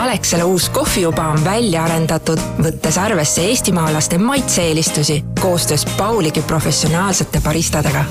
Alexela 0.00 0.44
uus 0.44 0.68
kohvijuba 0.68 1.26
on 1.28 1.44
välja 1.44 1.82
arendatud, 1.84 2.40
võttes 2.64 2.96
arvesse 2.98 3.42
eestimaalaste 3.44 4.18
maitse-eelistusi 4.18 5.18
koostöös 5.40 5.84
Pauligi 5.96 6.42
professionaalsete 6.42 7.40
baristadega. 7.40 8.04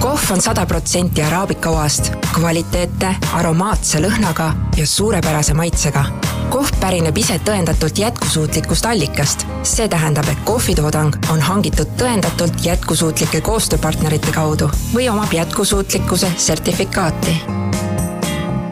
kohv 0.00 0.30
on 0.32 0.40
sada 0.40 0.66
protsenti 0.66 1.22
araabika 1.22 1.70
oast, 1.70 2.12
kvaliteetne, 2.34 3.16
aromaatse 3.32 4.00
lõhnaga 4.00 4.52
ja 4.76 4.86
suurepärase 4.86 5.54
maitsega. 5.54 6.04
kohv 6.48 6.72
pärineb 6.80 7.16
ise 7.16 7.40
tõendatult 7.44 7.98
jätkusuutlikust 7.98 8.86
allikast. 8.86 9.46
see 9.62 9.88
tähendab, 9.88 10.28
et 10.28 10.40
kohvitoodang 10.44 11.16
on 11.30 11.40
hangitud 11.40 11.88
tõendatult 12.00 12.64
jätkusuutlike 12.64 13.40
koostööpartnerite 13.40 14.32
kaudu 14.32 14.70
või 14.94 15.10
omab 15.10 15.32
jätkusuutlikkuse 15.32 16.32
sertifikaati 16.36 17.56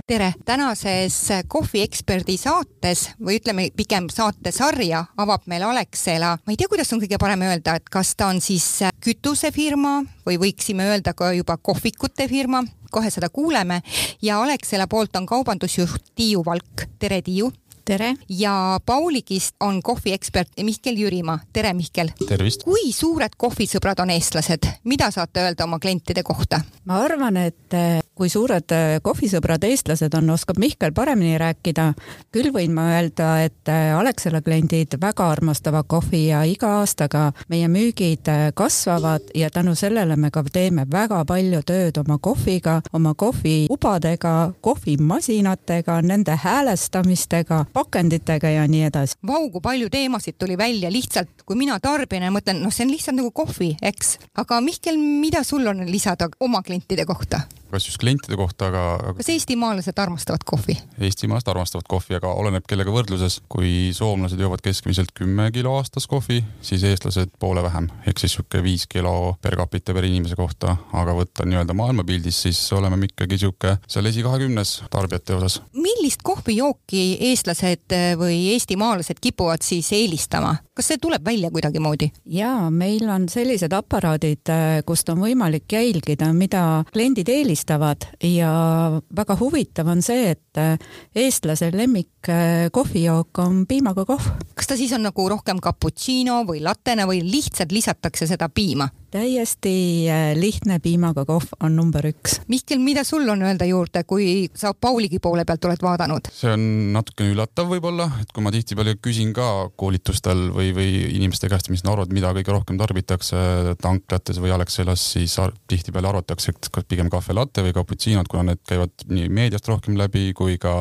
tere, 0.07 0.35
tänases 0.45 1.17
kohvieksperdi 1.49 2.37
saates 2.37 3.07
või 3.25 3.39
ütleme 3.39 3.71
pigem 3.77 4.11
saatesarja 4.13 5.01
avab 5.17 5.47
meil 5.49 5.65
Alexela, 5.65 6.35
ma 6.45 6.53
ei 6.53 6.59
tea, 6.61 6.69
kuidas 6.69 6.93
on 6.93 7.01
kõige 7.01 7.17
parem 7.21 7.45
öelda, 7.47 7.79
et 7.79 7.89
kas 7.89 8.13
ta 8.19 8.29
on 8.29 8.43
siis 8.45 8.67
kütusefirma 9.05 9.95
või 10.27 10.37
võiksime 10.43 10.91
öelda 10.91 11.15
ka 11.17 11.33
juba 11.33 11.57
kohvikute 11.57 12.29
firma, 12.29 12.61
kohe 12.93 13.11
seda 13.11 13.31
kuuleme. 13.33 13.81
Ja 14.23 14.43
Alexela 14.43 14.87
poolt 14.87 15.17
on 15.17 15.27
kaubandusjuht 15.27 16.13
Tiiu 16.15 16.45
Valk, 16.45 16.85
tere 17.01 17.23
Tiiu 17.25 17.49
tere! 17.85 18.15
ja 18.29 18.81
Pauligist 18.87 19.57
on 19.61 19.83
kohviekspert 19.83 20.49
Mihkel 20.63 20.97
Jürimaa, 20.97 21.39
tere 21.53 21.75
Mihkel! 21.75 22.09
tervist! 22.29 22.65
kui 22.65 22.93
suured 22.93 23.37
kohvisõbrad 23.37 24.01
on 24.01 24.11
eestlased, 24.15 24.69
mida 24.85 25.11
saate 25.11 25.45
öelda 25.45 25.65
oma 25.69 25.79
klientide 25.79 26.23
kohta? 26.23 26.61
ma 26.85 27.01
arvan, 27.05 27.37
et 27.37 27.77
eh, 27.77 28.01
kui 28.15 28.29
suured 28.29 28.73
eh, 28.73 28.99
kohvisõbrad 29.03 29.65
eestlased 29.69 30.15
on, 30.17 30.31
oskab 30.31 30.59
Mihkel 30.61 30.93
paremini 30.93 31.39
rääkida. 31.39 31.93
küll 32.33 32.53
võin 32.55 32.73
ma 32.75 32.89
öelda, 32.97 33.31
et 33.45 33.69
eh, 33.69 33.93
Alexela 33.97 34.41
kliendid 34.41 34.97
väga 35.01 35.29
armastavad 35.31 35.89
kohvi 35.89 36.27
ja 36.29 36.45
iga 36.49 36.79
aastaga 36.81 37.33
meie 37.49 37.69
müügid 37.69 38.29
kasvavad 38.55 39.29
ja 39.35 39.51
tänu 39.51 39.75
sellele 39.75 40.17
me 40.17 40.31
ka 40.31 40.45
teeme 40.53 40.87
väga 40.91 41.25
palju 41.25 41.63
tööd 41.67 41.99
oma 42.01 42.19
kohviga, 42.19 42.81
oma 42.93 43.15
kohviubadega, 43.15 44.35
kohvimasinatega, 44.61 46.01
nende 46.03 46.39
häälestamistega 46.43 47.65
pakenditega 47.75 48.51
ja 48.55 48.69
nii 48.71 48.87
edasi. 48.89 49.19
Vau, 49.27 49.49
kui 49.53 49.63
palju 49.65 49.91
teemasid 49.93 50.39
tuli 50.39 50.59
välja 50.59 50.93
lihtsalt, 50.93 51.45
kui 51.47 51.59
mina 51.59 51.81
tarbijana 51.83 52.31
mõtlen, 52.35 52.63
noh, 52.63 52.73
see 52.75 52.87
on 52.87 52.95
lihtsalt 52.95 53.19
nagu 53.19 53.33
kohvi, 53.35 53.75
eks. 53.83 54.17
aga 54.41 54.61
Mihkel, 54.65 54.99
mida 54.99 55.43
sul 55.45 55.67
on 55.71 55.85
lisada 55.91 56.31
oma 56.41 56.63
klientide 56.63 57.07
kohta? 57.09 57.45
Kas 57.75 57.89
just 57.89 58.01
klientide 58.03 58.39
kohta, 58.39 58.69
aga, 58.71 58.83
aga.... 59.01 59.15
kas 59.19 59.31
eestimaalased 59.35 59.99
armastavad 59.99 60.45
kohvi? 60.47 60.77
eestimaalased 61.03 61.51
armastavad 61.51 61.89
kohvi, 61.91 62.19
aga 62.19 62.31
oleneb 62.39 62.67
kellega 62.71 62.93
võrdluses. 62.95 63.41
kui 63.51 63.91
soomlased 63.97 64.41
joovad 64.41 64.63
keskmiselt 64.65 65.11
kümme 65.17 65.51
kilo 65.55 65.75
aastas 65.79 66.07
kohvi, 66.11 66.41
siis 66.65 66.85
eestlased 66.87 67.35
poole 67.43 67.63
vähem, 67.65 67.89
ehk 68.07 68.23
siis 68.23 68.37
sihuke 68.37 68.63
viis 68.65 68.87
kilo 68.91 69.35
per 69.43 69.57
capita 69.59 69.95
per 69.97 70.07
inimese 70.07 70.39
kohta, 70.39 70.77
aga 70.95 71.17
võtta 71.17 71.47
nii-öelda 71.49 71.77
maailmapildis, 71.77 72.43
siis 72.47 72.61
oleme 72.77 72.99
me 73.01 73.11
ikkagi 73.11 73.41
sihuke 73.43 73.77
seal 73.89 74.11
esikahekümnes 74.11 74.77
tarbijate 74.93 75.39
osas. 75.39 75.61
millist 75.75 76.23
kohvijooki 76.23 77.05
eestlased 77.31 77.97
või 78.21 78.39
eestimaalased 78.55 79.21
kipuvad 79.23 79.67
siis 79.67 79.91
eelistama? 79.97 80.55
kas 80.75 80.91
see 80.91 81.03
tuleb 81.03 81.25
välja 81.27 81.51
kuidagimoodi? 81.55 82.11
jaa, 82.39 82.71
meil 82.71 83.09
on 83.11 83.29
sellised 83.31 83.75
aparaadid, 83.75 84.51
kust 84.87 85.11
on 85.13 85.23
võimalik 85.27 85.71
jälgida, 85.73 86.31
mida 86.35 86.65
kliendid 86.93 87.29
eelistavad 87.31 87.64
helistavad 87.65 88.05
ja 88.21 89.01
väga 89.17 89.37
huvitav 89.41 89.89
on 89.89 90.03
see, 90.03 90.31
et 90.31 90.59
äh, 90.59 90.79
eestlase 91.15 91.71
lemmik 91.73 92.09
äh, 92.29 92.67
kohvijook 92.73 93.39
on 93.39 93.65
piimaga 93.69 94.05
kohv. 94.09 94.27
kas 94.55 94.69
ta 94.71 94.77
siis 94.77 94.93
on 94.97 95.05
nagu 95.07 95.29
rohkem 95.29 95.61
cappuccino 95.63 96.43
või 96.49 96.63
latene 96.63 97.07
või 97.09 97.23
lihtsalt 97.25 97.73
lisatakse 97.73 98.27
seda 98.31 98.49
piima? 98.49 98.89
täiesti 99.15 100.11
äh, 100.11 100.33
lihtne 100.35 100.81
piimaga 100.83 101.23
kohv 101.25 101.53
on 101.63 101.77
number 101.79 102.03
üks. 102.09 102.41
Mihkel, 102.51 102.81
mida 102.83 103.05
sul 103.07 103.29
on 103.31 103.45
öelda 103.47 103.67
juurde, 103.69 104.03
kui 104.11 104.49
sa 104.59 104.73
Pauligi 104.75 105.21
poole 105.23 105.45
pealt 105.47 105.69
oled 105.69 105.85
vaadanud? 105.87 106.31
see 106.35 106.51
on 106.51 106.65
natukene 106.97 107.31
üllatav 107.35 107.71
võib-olla, 107.71 108.09
et 108.23 108.33
kui 108.35 108.43
ma 108.43 108.51
tihtipeale 108.55 108.97
küsin 108.99 109.31
ka 109.37 109.71
koolitustel 109.79 110.49
või, 110.57 110.73
või 110.75 110.91
inimeste 111.15 111.51
käest, 111.53 111.71
mis 111.71 111.85
nad 111.87 111.95
arvavad, 111.95 112.15
mida 112.17 112.33
kõige 112.35 112.57
rohkem 112.57 112.81
tarbitakse 112.81 113.77
tanklates 113.83 114.43
või 114.43 114.55
Alexelas, 114.57 115.07
siis 115.15 115.39
tihtipeale 115.71 116.11
arvatakse, 116.11 116.55
et 116.57 116.71
kas 116.75 116.89
pigem 116.91 117.13
kahve 117.13 117.39
latte 117.39 117.63
või 117.63 117.77
cappuccino'd, 117.77 118.31
kuna 118.31 118.51
need 118.51 118.65
käivad 118.67 119.07
nii 119.15 119.31
meediast 119.31 119.71
rohkem 119.71 119.99
läbi 120.01 120.33
kui 120.35 120.59
ka 120.59 120.75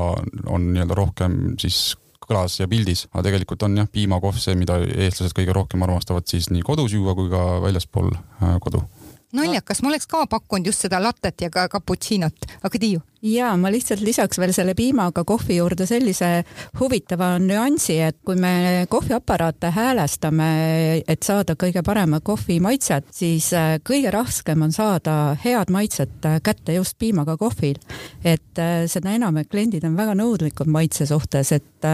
on 0.49 0.71
nii-öelda 0.73 0.97
rohkem 0.97 1.32
siis 1.61 1.95
kõlas 2.23 2.55
ja 2.59 2.69
pildis, 2.71 3.05
aga 3.11 3.25
tegelikult 3.27 3.65
on 3.67 3.81
jah, 3.81 3.87
piimakohv 3.91 4.39
see, 4.39 4.55
mida 4.55 4.79
eestlased 4.83 5.35
kõige 5.35 5.55
rohkem 5.55 5.83
armastavad 5.83 6.27
siis 6.29 6.49
nii 6.53 6.63
kodus 6.65 6.95
juua 6.95 7.15
kui 7.17 7.31
ka 7.31 7.41
väljaspool 7.65 8.13
äh, 8.15 8.59
kodu 8.63 8.83
naljakas, 9.33 9.81
ma 9.81 9.91
oleks 9.91 10.07
ka 10.09 10.23
pakkunud 10.29 10.69
just 10.69 10.85
seda 10.85 11.01
lattet 11.03 11.41
ja 11.41 11.49
ka 11.53 11.67
cappuccinot, 11.71 12.47
aga 12.61 12.79
Tiiu? 12.79 13.01
Ja 13.23 13.53
ma 13.57 13.71
lihtsalt 13.71 14.03
lisaks 14.03 14.37
veel 14.39 14.51
selle 14.55 14.73
piimaga 14.75 15.23
kohvi 15.27 15.57
juurde 15.57 15.85
sellise 15.87 16.43
huvitava 16.79 17.37
nüansi, 17.39 17.97
et 18.03 18.17
kui 18.25 18.35
me 18.39 18.85
kohviaparaate 18.91 19.71
häälestame, 19.73 20.49
et 21.07 21.23
saada 21.23 21.55
kõige 21.59 21.83
paremat 21.85 22.23
kohvi 22.25 22.59
maitset, 22.63 23.07
siis 23.15 23.49
äh, 23.55 23.77
kõige 23.87 24.11
raskem 24.13 24.65
on 24.65 24.75
saada 24.75 25.37
head 25.43 25.71
maitset 25.73 26.27
äh, 26.27 26.39
kätte 26.43 26.75
just 26.75 26.97
piimaga 26.99 27.37
kohvil. 27.39 27.79
et 28.23 28.59
äh, 28.59 28.83
seda 28.91 29.15
enam, 29.15 29.37
et 29.37 29.49
kliendid 29.49 29.83
on 29.87 29.97
väga 29.97 30.15
nõudlikud 30.19 30.67
maitse 30.67 31.07
suhtes, 31.07 31.51
et 31.51 31.87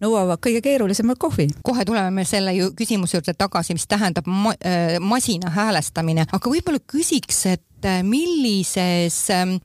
nõuavad 0.00 0.40
kõige 0.40 0.60
keerulisemat 0.64 1.18
kohvi. 1.18 1.48
kohe 1.62 1.84
tuleme 1.84 2.10
me 2.10 2.24
selle 2.24 2.54
ju 2.56 2.72
küsimuse 2.76 3.18
juurde 3.18 3.34
tagasi, 3.34 3.74
mis 3.76 3.86
tähendab 3.86 4.26
ma 4.26 4.54
masina 5.00 5.50
häälestamine, 5.50 6.26
aga 6.32 6.50
võib-olla 6.50 6.80
küsiks, 6.84 7.44
et 7.46 7.64
millises, 8.04 9.16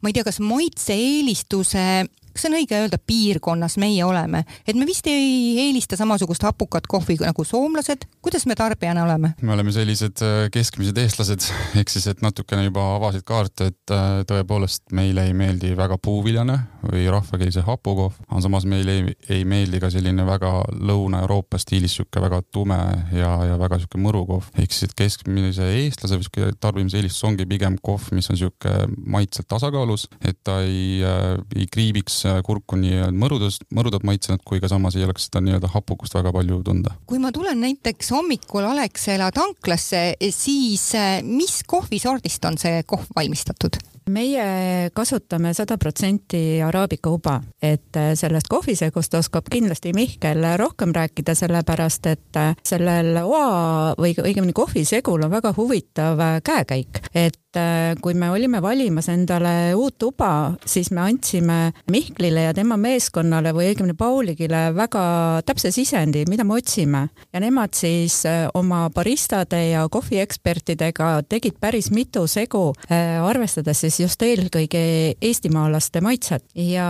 ma 0.01 0.09
ei 0.09 0.15
tea, 0.15 0.23
kas 0.23 0.39
maitse-eelistuse 1.05 2.09
kas 2.35 2.43
see 2.43 2.51
on 2.51 2.57
õige 2.57 2.75
öelda, 2.75 2.97
piirkonnas 2.99 3.77
meie 3.79 4.03
oleme, 4.03 4.41
et 4.67 4.75
me 4.75 4.83
vist 4.87 5.07
ei 5.07 5.55
eelista 5.63 5.95
samasugust 5.95 6.43
hapukat 6.43 6.87
kohvi 6.91 7.15
nagu 7.21 7.45
soomlased, 7.47 8.03
kuidas 8.25 8.43
me 8.49 8.57
tarbijana 8.59 9.05
oleme? 9.05 9.31
me 9.41 9.53
oleme 9.55 9.71
sellised 9.71 10.19
äh, 10.25 10.49
keskmised 10.51 10.99
eestlased, 10.99 11.47
ehk 11.79 11.93
siis, 11.93 12.09
et 12.11 12.23
natukene 12.25 12.65
juba 12.67 12.83
avasid 12.97 13.23
kaarte, 13.27 13.69
et 13.71 13.93
äh, 13.95 14.25
tõepoolest 14.27 14.91
meile 14.95 15.23
ei 15.29 15.35
meeldi 15.37 15.71
väga 15.79 15.95
puuviljane 16.03 16.57
või 16.83 17.05
rahvakeelse 17.13 17.63
hapukohv, 17.65 18.19
aga 18.27 18.43
samas 18.43 18.67
meile 18.67 18.97
ei, 18.97 19.15
ei 19.37 19.47
meeldi 19.47 19.79
ka 19.79 19.89
selline 19.93 20.27
väga 20.27 20.51
Lõuna-Euroopa 20.75 21.59
stiilis 21.61 21.95
sihuke 21.95 22.19
väga 22.19 22.41
tume 22.51 22.81
ja, 23.15 23.31
ja 23.47 23.55
väga 23.61 23.79
sihuke 23.79 24.01
mõru 24.03 24.25
kohv, 24.27 24.51
ehk 24.59 24.75
siis, 24.75 24.89
et 24.89 24.97
keskmise 25.05 25.71
eestlase 25.79 26.19
või 26.19 26.27
sihuke 26.27 26.51
tarbimise 26.59 26.99
eelistus 26.99 27.23
ongi 27.31 27.47
pigem 27.47 27.79
kohv, 27.79 28.11
mis 28.17 28.27
on 28.33 28.43
sihuke 28.43 28.75
maitselt 29.07 29.47
tasakaalus, 29.55 30.09
et 30.19 30.43
ta 30.43 30.59
ei 30.67 30.99
äh,, 30.99 31.39
ei 31.55 31.71
kriibiks 31.71 32.24
kurku 32.45 32.79
nii 32.79 33.09
mõrudust, 33.15 33.65
mõrudat 33.75 34.05
maitsenud, 34.07 34.43
kui 34.45 34.61
ka 34.63 34.69
samas 34.71 34.97
ei 34.97 35.05
oleks 35.07 35.29
seda 35.29 35.43
nii-öelda 35.45 35.71
hapukust 35.73 36.15
väga 36.17 36.33
palju 36.35 36.61
tunda. 36.65 36.95
kui 37.05 37.19
ma 37.21 37.31
tulen 37.35 37.61
näiteks 37.63 38.11
hommikul 38.15 38.67
Alexela 38.67 39.31
tanklasse, 39.35 40.05
siis 40.29 40.87
eh, 40.95 41.19
mis 41.23 41.61
kohvisordist 41.67 42.45
on 42.45 42.57
see 42.61 42.83
kohv 42.87 43.11
valmistatud? 43.15 43.81
meie 44.09 44.89
kasutame 44.93 45.53
sada 45.57 45.77
protsenti 45.81 46.61
araabika 46.61 47.09
uba, 47.09 47.39
et 47.61 47.97
äh, 47.97 48.13
sellest 48.17 48.49
kohvisegust 48.51 49.13
oskab 49.17 49.49
kindlasti 49.51 49.93
Mihkel 49.97 50.45
rohkem 50.61 50.93
rääkida, 50.95 51.35
sellepärast 51.37 52.09
et 52.11 52.39
äh, 52.39 52.53
sellel 52.65 53.17
oa 53.23 53.95
või 53.97 54.13
õigemini 54.13 54.53
kohvisegul 54.55 55.25
on 55.25 55.33
väga 55.33 55.53
huvitav 55.57 56.21
äh, 56.21 56.37
käekäik, 56.45 57.01
et 57.15 57.39
kui 58.01 58.15
me 58.17 58.29
olime 58.33 58.61
valimas 58.63 59.09
endale 59.11 59.73
uut 59.77 60.03
uba, 60.07 60.29
siis 60.65 60.91
me 60.95 61.03
andsime 61.05 61.57
Mihklile 61.91 62.47
ja 62.47 62.53
tema 62.55 62.77
meeskonnale 62.79 63.53
või 63.55 63.69
õigemini 63.71 63.95
Pauligile 63.97 64.67
väga 64.75 65.05
täpse 65.45 65.71
sisendi, 65.75 66.25
mida 66.29 66.45
me 66.47 66.57
otsime. 66.59 67.05
Ja 67.33 67.41
nemad 67.43 67.75
siis 67.77 68.21
oma 68.57 68.85
baristade 68.93 69.61
ja 69.71 69.85
kohviekspertidega 69.91 71.11
tegid 71.29 71.59
päris 71.61 71.91
mitu 71.95 72.25
segu, 72.31 72.69
arvestades 72.89 73.83
siis 73.85 73.99
just 74.03 74.21
eelkõige 74.25 74.83
eestimaalaste 75.21 76.01
maitset. 76.05 76.45
Ja 76.55 76.87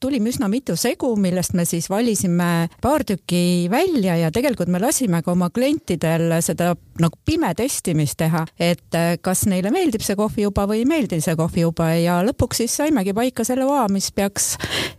tulime 0.00 0.32
üsna 0.32 0.48
mitu 0.52 0.76
segu, 0.76 1.14
millest 1.20 1.56
me 1.58 1.66
siis 1.68 1.90
valisime 1.90 2.68
paar 2.82 3.04
tükki 3.08 3.68
välja 3.70 4.16
ja 4.16 4.32
tegelikult 4.34 4.68
me 4.72 4.80
lasime 4.82 5.22
ka 5.22 5.32
oma 5.32 5.50
klientidel 5.54 6.38
seda 6.44 6.74
nagu 6.98 7.18
pime 7.24 7.50
testimist 7.58 8.18
teha, 8.18 8.44
et 8.58 8.96
äh, 8.96 9.16
kas 9.22 9.44
neile 9.50 9.70
meeldib 9.74 9.97
see 10.06 10.16
kohvijuba 10.18 10.66
või 10.70 10.82
ei 10.82 10.88
meeldi 10.88 11.20
see 11.24 11.36
kohvijuba 11.38 11.90
ja 11.98 12.18
lõpuks 12.26 12.62
siis 12.62 12.76
saimegi 12.80 13.14
paika 13.16 13.44
selle 13.46 13.66
oa, 13.68 13.86
mis 13.92 14.10
peaks 14.12 14.56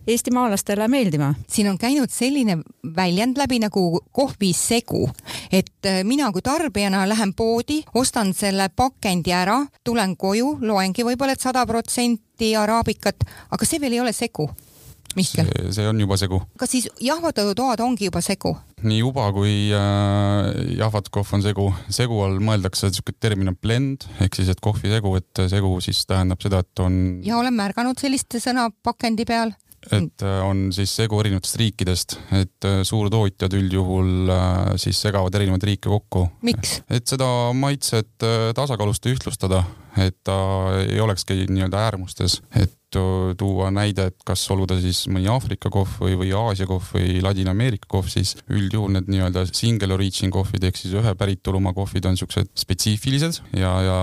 eestimaalastele 0.07 0.87
meeldima. 0.87 1.33
siin 1.47 1.69
on 1.69 1.77
käinud 1.77 2.11
selline 2.13 2.57
väljend 2.95 3.37
läbi 3.37 3.59
nagu 3.59 4.01
kohvisegu, 4.11 5.09
et 5.51 5.85
äh, 5.85 6.01
mina 6.03 6.31
kui 6.31 6.41
tarbijana 6.41 7.07
lähen 7.09 7.33
poodi, 7.33 7.83
ostan 7.93 8.33
selle 8.33 8.69
pakendi 8.75 9.33
ära, 9.35 9.59
tulen 9.83 10.17
koju, 10.17 10.57
loengi 10.61 11.05
võib-olla, 11.05 11.37
et 11.37 11.41
sada 11.41 11.65
protsenti 11.65 12.55
araabikat, 12.55 13.27
aga 13.51 13.65
see 13.65 13.81
veel 13.81 13.99
ei 13.99 14.03
ole 14.05 14.13
segu 14.13 14.49
Mihkel. 15.17 15.47
see 15.73 15.87
on 15.89 15.99
juba 16.01 16.17
segu. 16.21 16.41
kas 16.59 16.73
siis 16.75 16.89
jahvatajutoad 17.01 17.81
ongi 17.85 18.09
juba 18.09 18.21
segu? 18.21 18.53
nii 18.85 18.99
juba 19.01 19.29
kui 19.35 19.71
äh, 19.75 20.49
jahvatuskohv 20.79 21.33
on 21.37 21.45
segu. 21.45 21.69
segu 21.89 22.19
all 22.25 22.37
mõeldakse 22.43 22.91
niisugune 22.91 23.17
termin 23.19 23.53
on 23.53 23.57
blend 23.57 24.05
ehk 24.19 24.37
siis, 24.37 24.51
et 24.53 24.61
kohvisegu, 24.63 25.15
et 25.19 25.45
segu 25.51 25.73
siis 25.83 26.03
tähendab 26.09 26.41
seda, 26.45 26.61
et 26.65 26.85
on. 26.85 26.99
ja 27.25 27.39
olen 27.41 27.57
märganud 27.57 27.99
sellist 27.99 28.37
sõna 28.43 28.69
pakendi 28.85 29.25
peal 29.29 29.55
et 29.87 30.23
äh, 30.25 30.39
on 30.43 30.69
siis 30.75 30.91
segu 30.99 31.19
erinevatest 31.21 31.59
riikidest, 31.61 32.15
et 32.35 32.67
äh, 32.67 32.81
suurtootjad 32.87 33.53
üldjuhul 33.55 34.31
äh, 34.33 34.73
siis 34.81 34.99
segavad 35.01 35.35
erinevaid 35.39 35.65
riike 35.71 35.91
kokku. 35.91 36.25
miks? 36.45 36.79
et 36.91 37.07
seda 37.07 37.27
maitset 37.55 38.11
tasakaalustada, 38.55 39.15
ühtlustada, 39.15 39.63
et 39.99 40.17
ta 40.23 40.39
ei 40.85 40.99
olekski 41.01 41.45
nii-öelda 41.49 41.85
äärmustes, 41.89 42.41
et 42.55 42.75
tuua 42.89 43.69
näide, 43.73 44.07
et 44.09 44.23
kas 44.25 44.41
olgu 44.51 44.65
ta 44.69 44.77
siis 44.81 45.03
mõni 45.11 45.29
Aafrika 45.29 45.69
kohv 45.73 45.99
või, 46.01 46.15
või 46.17 46.31
Aasia 46.33 46.65
kohv 46.69 46.95
või 46.95 47.19
Ladina-Ameerika 47.21 47.89
kohv, 47.91 48.09
siis 48.09 48.35
üldjuhul 48.49 48.95
need 48.95 49.09
nii-öelda 49.11 49.45
single 49.51 49.93
origin 49.93 50.33
kohvid 50.33 50.65
ehk 50.65 50.79
siis 50.79 50.95
ühe 50.97 51.13
päritolumaa 51.19 51.75
kohvid 51.77 52.07
on 52.09 52.17
siuksed 52.17 52.49
spetsiifilised 52.57 53.41
ja, 53.59 53.73
ja 53.85 53.99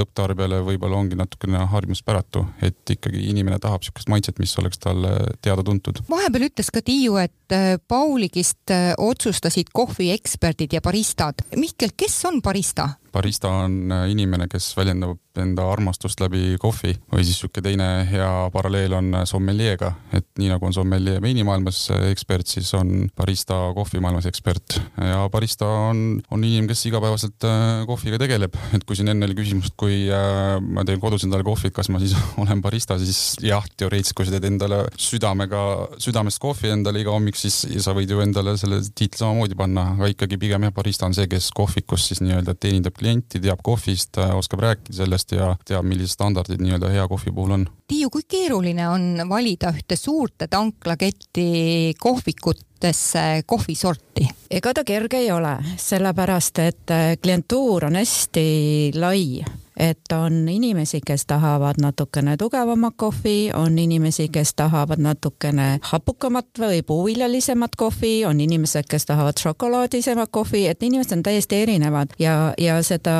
lõpptarbijale 0.00 0.62
võib-olla 0.66 1.00
ongi 1.02 1.18
natukene 1.18 1.66
harjumuspäratu, 1.72 2.46
et 2.64 2.96
ikkagi 2.96 3.26
inimene 3.30 3.60
tahab 3.62 3.84
siukest 3.84 4.08
maitset, 4.12 4.40
mis 4.40 4.56
oleks 4.62 4.80
talle 4.80 5.12
teada-tuntud. 5.44 6.06
vahepeal 6.10 6.48
ütles 6.48 6.72
ka 6.72 6.84
Tiiu, 6.86 7.18
et 7.20 7.52
äh, 7.52 7.74
Pauligist 7.88 8.72
äh, 8.72 8.94
otsustasid 8.96 9.74
kohvieksperdid 9.76 10.78
ja 10.78 10.80
baristad. 10.84 11.44
Mihkel, 11.56 11.92
kes 11.96 12.22
on 12.30 12.40
barista? 12.42 12.94
Barista 13.16 13.52
on 13.64 13.78
äh, 13.92 14.10
inimene, 14.12 14.48
kes 14.52 14.74
väljendab 14.76 15.16
enda 15.42 15.66
armastust 15.70 16.20
läbi 16.22 16.56
kohvi 16.60 16.94
või 17.12 17.24
siis 17.24 17.36
niisugune 17.36 17.64
teine 17.64 17.88
hea 18.08 18.30
paralleel 18.54 18.96
on 18.98 19.12
äh, 19.20 19.24
sommeljeega, 19.28 19.92
et 20.16 20.26
nii 20.40 20.50
nagu 20.52 20.68
on 20.68 20.74
sommeljee 20.76 21.20
veinimaailmas 21.22 21.80
äh, 21.94 22.08
ekspert, 22.12 22.48
siis 22.50 22.72
on 22.78 23.08
barista 23.16 23.58
kohvimaailmas 23.76 24.28
ekspert. 24.30 24.78
Ja 24.96 25.26
barista 25.32 25.68
on, 25.90 26.20
on 26.30 26.44
inimene, 26.44 26.70
kes 26.70 26.86
igapäevaselt 26.88 27.46
kohviga 27.88 28.18
tegeleb, 28.20 28.56
et 28.76 28.84
kui 28.86 28.96
siin 28.98 29.10
enne 29.12 29.26
oli 29.28 29.36
küsimus, 29.38 29.70
et 29.70 29.76
kui 29.78 29.98
ma 30.08 30.84
teen 30.86 31.00
kodus 31.02 31.26
endale 31.26 31.44
kohvi, 31.46 31.70
et 31.70 31.76
kas 31.76 31.90
ma 31.92 32.00
siis 32.02 32.14
olen 32.42 32.62
barista, 32.64 32.98
siis 33.00 33.36
jah, 33.44 33.64
teoreetiliselt, 33.76 34.16
kui 34.16 34.28
sa 34.28 34.36
teed 34.36 34.48
endale 34.48 34.82
südamega, 35.00 35.62
südamest 36.02 36.40
kohvi 36.42 36.72
endale 36.74 37.02
iga 37.02 37.14
hommik, 37.14 37.38
siis 37.38 37.62
sa 37.84 37.94
võid 37.96 38.12
ju 38.12 38.22
endale 38.24 38.56
selle 38.60 38.80
tiitli 38.86 39.20
samamoodi 39.20 39.58
panna, 39.58 39.90
aga 39.96 40.10
ikkagi 40.12 40.40
pigem 40.40 40.66
jah, 40.68 40.74
barista 40.76 41.08
on 41.08 41.16
see, 41.16 41.28
kes 41.30 41.50
kohvikus 41.56 42.08
siis 42.10 42.22
nii-öelda 42.24 42.56
teenindab 42.58 42.96
klienti, 42.96 43.40
teab 43.42 43.62
kohvist, 43.66 44.20
oskab 44.36 44.64
rääkida 44.64 45.00
sellest 45.02 45.25
ja 45.32 45.56
teab, 45.66 45.84
millised 45.88 46.14
standardid 46.14 46.62
nii-öelda 46.62 46.90
hea 46.92 47.08
kohvi 47.08 47.32
puhul 47.34 47.56
on. 47.58 47.66
Tiiu, 47.88 48.10
kui 48.10 48.22
keeruline 48.28 48.88
on 48.88 49.28
valida 49.28 49.72
ühte 49.74 49.96
suurte 49.96 50.48
tanklaketti 50.50 51.94
kohvikutesse 52.00 53.42
kohvisorti? 53.46 54.28
ega 54.50 54.72
ta 54.74 54.84
kerge 54.86 55.18
ei 55.24 55.30
ole, 55.34 55.56
sellepärast 55.76 56.58
et 56.62 56.96
klientuur 57.22 57.88
on 57.90 57.98
hästi 57.98 58.48
lai 58.94 59.42
et 59.76 60.12
on 60.12 60.48
inimesi, 60.48 61.00
kes 61.06 61.26
tahavad 61.26 61.80
natukene 61.80 62.36
tugevamat 62.36 62.94
kohvi, 62.96 63.50
on 63.54 63.78
inimesi, 63.78 64.28
kes 64.32 64.54
tahavad 64.56 65.00
natukene 65.02 65.78
hapukamat 65.82 66.60
või 66.60 66.82
puuviljalisemat 66.86 67.76
kohvi, 67.76 68.24
on 68.24 68.40
inimesed, 68.40 68.88
kes 68.88 69.06
tahavad 69.06 69.38
šokolaadisemat 69.40 70.30
kohvi, 70.32 70.66
et 70.66 70.82
inimesed 70.82 71.18
on 71.18 71.22
täiesti 71.26 71.60
erinevad 71.66 72.16
ja, 72.18 72.54
ja 72.58 72.78
seda 72.86 73.16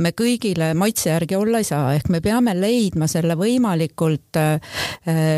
me 0.00 0.12
kõigile 0.16 0.72
maitse 0.74 1.10
järgi 1.10 1.36
olla 1.36 1.60
ei 1.60 1.68
saa, 1.68 1.92
ehk 1.98 2.08
me 2.12 2.22
peame 2.24 2.56
leidma 2.56 3.08
selle 3.10 3.36
võimalikult 3.36 4.40
äh, 4.40 4.80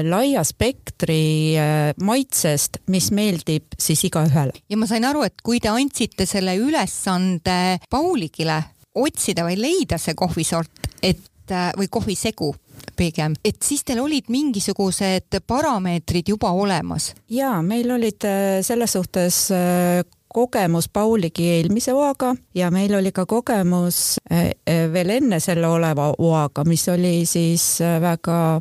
laia 0.06 0.44
spektri 0.46 1.58
äh, 1.58 1.92
maitsest, 2.02 2.82
mis 2.86 3.10
meeldib 3.10 3.74
siis 3.78 4.06
igaühele. 4.06 4.54
ja 4.68 4.78
ma 4.78 4.86
sain 4.86 5.04
aru, 5.04 5.26
et 5.26 5.42
kui 5.42 5.60
te 5.60 5.72
andsite 5.72 6.26
selle 6.26 6.56
ülesande 6.62 7.78
Paulikile 7.90 8.62
otsida 8.98 9.46
või 9.46 9.58
leida 9.60 9.98
see 10.00 10.16
kohvisort, 10.18 10.90
et 11.02 11.52
äh, 11.52 11.70
või 11.78 11.88
kohvisegu 11.90 12.52
pigem, 12.98 13.34
et 13.44 13.62
siis 13.62 13.84
teil 13.86 14.00
olid 14.02 14.30
mingisugused 14.32 15.40
parameetrid 15.46 16.30
juba 16.34 16.50
olemas? 16.50 17.12
ja 17.30 17.58
meil 17.62 17.90
olid 17.94 18.24
äh, 18.26 18.60
selles 18.66 18.92
suhtes 18.92 19.48
äh, 19.54 20.02
kogemus 20.28 20.90
Pauligi 20.92 21.46
eelmise 21.56 21.94
oaga 21.96 22.34
ja 22.54 22.70
meil 22.70 22.92
oli 22.94 23.12
ka 23.16 23.24
kogemus 23.26 24.18
veel 24.28 25.10
enne 25.14 25.38
selle 25.40 25.66
oleva 25.66 26.10
oaga, 26.18 26.64
mis 26.68 26.84
oli 26.92 27.22
siis 27.26 27.78
väga 27.80 28.58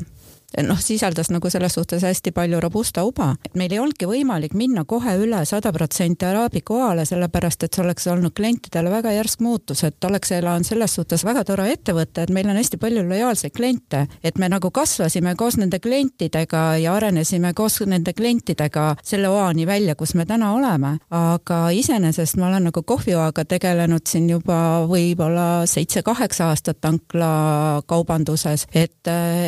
noh, 0.64 0.80
sisaldas 0.82 1.30
nagu 1.30 1.50
selles 1.50 1.74
suhtes 1.74 2.04
hästi 2.04 2.32
palju 2.32 2.60
robusta 2.62 3.04
uba. 3.04 3.36
meil 3.54 3.72
ei 3.74 3.80
olnudki 3.80 4.08
võimalik 4.10 4.54
minna 4.58 4.84
kohe 4.86 5.18
üle 5.22 5.44
sada 5.46 5.72
protsenti 5.74 6.26
araabika 6.26 6.74
oale, 6.74 7.06
sellepärast 7.06 7.64
et 7.64 7.74
see 7.74 7.84
oleks 7.84 8.08
olnud 8.08 8.34
klientidele 8.38 8.90
väga 8.92 9.14
järsk 9.14 9.42
muutus, 9.46 9.84
et 9.84 10.04
Alexela 10.06 10.56
on 10.58 10.64
selles 10.64 10.96
suhtes 10.96 11.26
väga 11.26 11.44
tore 11.46 11.68
ettevõte, 11.72 12.24
et 12.24 12.34
meil 12.34 12.50
on 12.50 12.58
hästi 12.58 12.78
palju 12.82 13.04
lojaalseid 13.10 13.54
kliente, 13.54 14.06
et 14.24 14.38
me 14.38 14.50
nagu 14.50 14.72
kasvasime 14.72 15.36
koos 15.36 15.58
nende 15.58 15.80
klientidega 15.80 16.64
ja 16.82 16.96
arenesime 16.96 17.54
koos 17.54 17.80
nende 17.86 18.14
klientidega 18.14 18.96
selle 19.04 19.30
oani 19.30 19.68
välja, 19.68 19.96
kus 19.96 20.16
me 20.16 20.26
täna 20.26 20.54
oleme. 20.54 20.98
aga 21.10 21.70
iseenesest 21.72 22.38
ma 22.38 22.48
olen 22.48 22.70
nagu 22.70 22.84
kohvioaga 22.84 23.46
tegelenud 23.46 24.08
siin 24.08 24.30
juba 24.30 24.86
võib-olla 24.88 25.66
seitse-kaheksa 25.66 26.50
aastat 26.50 26.82
tanklakaubanduses, 26.82 28.68
et, 28.74 29.08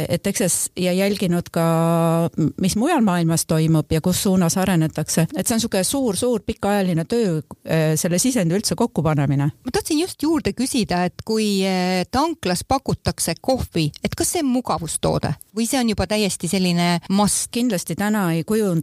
et 0.10 0.28
eks 0.28 0.40
see 0.40 0.84
ja 0.84 0.99
jälginud 1.00 1.50
ka, 1.54 1.66
mis 2.62 2.76
mujal 2.80 3.02
maailmas 3.06 3.46
toimub 3.50 3.92
ja 3.92 4.02
kus 4.02 4.24
suunas 4.24 4.58
arenetakse, 4.60 5.28
et 5.36 5.48
see 5.48 5.56
on 5.56 5.60
niisugune 5.60 5.84
suur-suur 5.88 6.44
pikaajaline 6.46 7.06
töö, 7.10 7.40
äh, 7.66 7.94
selle 8.00 8.20
sisendi 8.22 8.58
üldse 8.58 8.78
kokkupanemine. 8.80 9.50
ma 9.66 9.74
tahtsin 9.74 10.00
just 10.00 10.24
juurde 10.24 10.54
küsida, 10.54 11.04
et 11.10 11.26
kui 11.26 11.66
äh, 11.68 12.06
tanklas 12.12 12.64
pakutakse 12.68 13.36
kohvi, 13.42 13.90
et 14.04 14.16
kas 14.16 14.36
see 14.36 14.46
on 14.46 14.54
mugavustoode 14.54 15.34
või 15.56 15.68
see 15.70 15.82
on 15.82 15.94
juba 15.96 16.08
täiesti 16.08 16.52
selline 16.52 17.00
must? 17.10 17.50
kindlasti 17.52 17.96
täna 17.98 18.28
ei 18.36 18.44
kuju, 18.48 18.76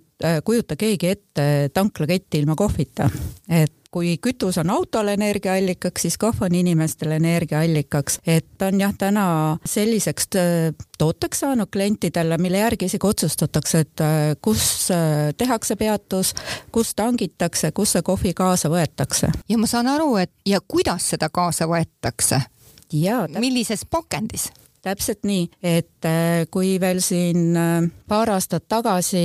kujuta 0.45 0.77
keegi 0.77 1.09
ette 1.13 1.45
tanklaketti 1.75 2.41
ilma 2.43 2.57
kohvita, 2.59 3.11
et 3.49 3.73
kui 3.97 4.19
kütus 4.21 4.59
on 4.61 4.69
autole 4.71 5.15
energiaallikaks, 5.17 6.03
siis 6.05 6.19
kahv 6.21 6.43
on 6.45 6.55
inimestele 6.55 7.17
energiaallikaks, 7.17 8.19
et 8.29 8.63
on 8.67 8.81
jah, 8.83 8.93
täna 8.99 9.25
selliseks 9.65 10.29
äh, 10.37 10.75
tooteks 11.01 11.41
saanud 11.41 11.71
klientidele, 11.73 12.37
mille 12.39 12.61
järgi 12.61 12.91
isegi 12.91 13.09
otsustatakse, 13.09 13.81
et 13.87 14.05
äh, 14.05 14.19
kus 14.45 14.91
äh, 14.93 15.33
tehakse 15.39 15.79
peatus, 15.81 16.35
kus 16.73 16.93
tangitakse, 16.99 17.73
kus 17.73 17.97
see 17.97 18.05
kohvi 18.05 18.35
kaasa 18.37 18.69
võetakse. 18.69 19.33
ja 19.49 19.57
ma 19.57 19.71
saan 19.71 19.89
aru, 19.89 20.11
et 20.21 20.35
ja 20.45 20.61
kuidas 20.61 21.09
seda 21.15 21.33
kaasa 21.33 21.65
võetakse? 21.65 22.43
millises 23.41 23.89
pakendis? 23.89 24.51
täpselt 24.85 25.25
nii, 25.27 25.49
et 25.65 26.07
kui 26.53 26.77
veel 26.81 27.01
siin 27.03 27.57
paar 28.07 28.31
aastat 28.37 28.69
tagasi 28.69 29.25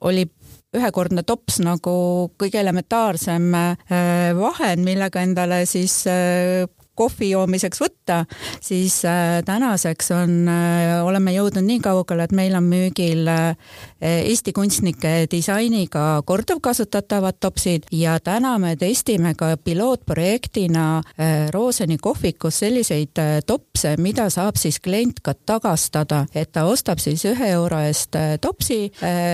oli 0.00 0.24
ühekordne 0.76 1.24
tops 1.26 1.60
nagu 1.64 1.94
kõige 2.40 2.60
elementaarsem 2.62 3.50
äh, 3.56 4.30
vahend, 4.38 4.84
millega 4.86 5.22
endale 5.24 5.62
siis 5.68 6.02
äh, 6.10 6.64
kohvi 6.96 7.30
joomiseks 7.32 7.80
võtta, 7.80 8.22
siis 8.60 8.98
äh, 9.08 9.40
tänaseks 9.48 10.12
on, 10.16 10.34
oleme 11.04 11.32
jõudnud 11.36 11.64
nii 11.64 11.80
kaugele, 11.84 12.28
et 12.28 12.36
meil 12.36 12.56
on 12.56 12.68
müügil 12.68 13.28
Eesti 14.02 14.52
kunstnike 14.52 15.26
disainiga 15.30 16.22
korduvkasutatavad 16.26 17.36
topsid 17.40 17.82
ja 17.92 18.16
täna 18.20 18.56
me 18.58 18.76
testime 18.76 19.34
ka 19.38 19.56
pilootprojektina 19.64 21.02
Roseni 21.50 21.98
kohvikus 22.02 22.58
selliseid 22.58 23.20
topse, 23.46 23.94
mida 24.02 24.26
saab 24.30 24.58
siis 24.58 24.80
klient 24.80 25.20
ka 25.22 25.34
tagastada, 25.46 26.24
et 26.34 26.50
ta 26.52 26.64
ostab 26.66 26.98
siis 26.98 27.22
ühe 27.30 27.52
euro 27.54 27.78
eest 27.78 28.18
topsi, 28.42 28.90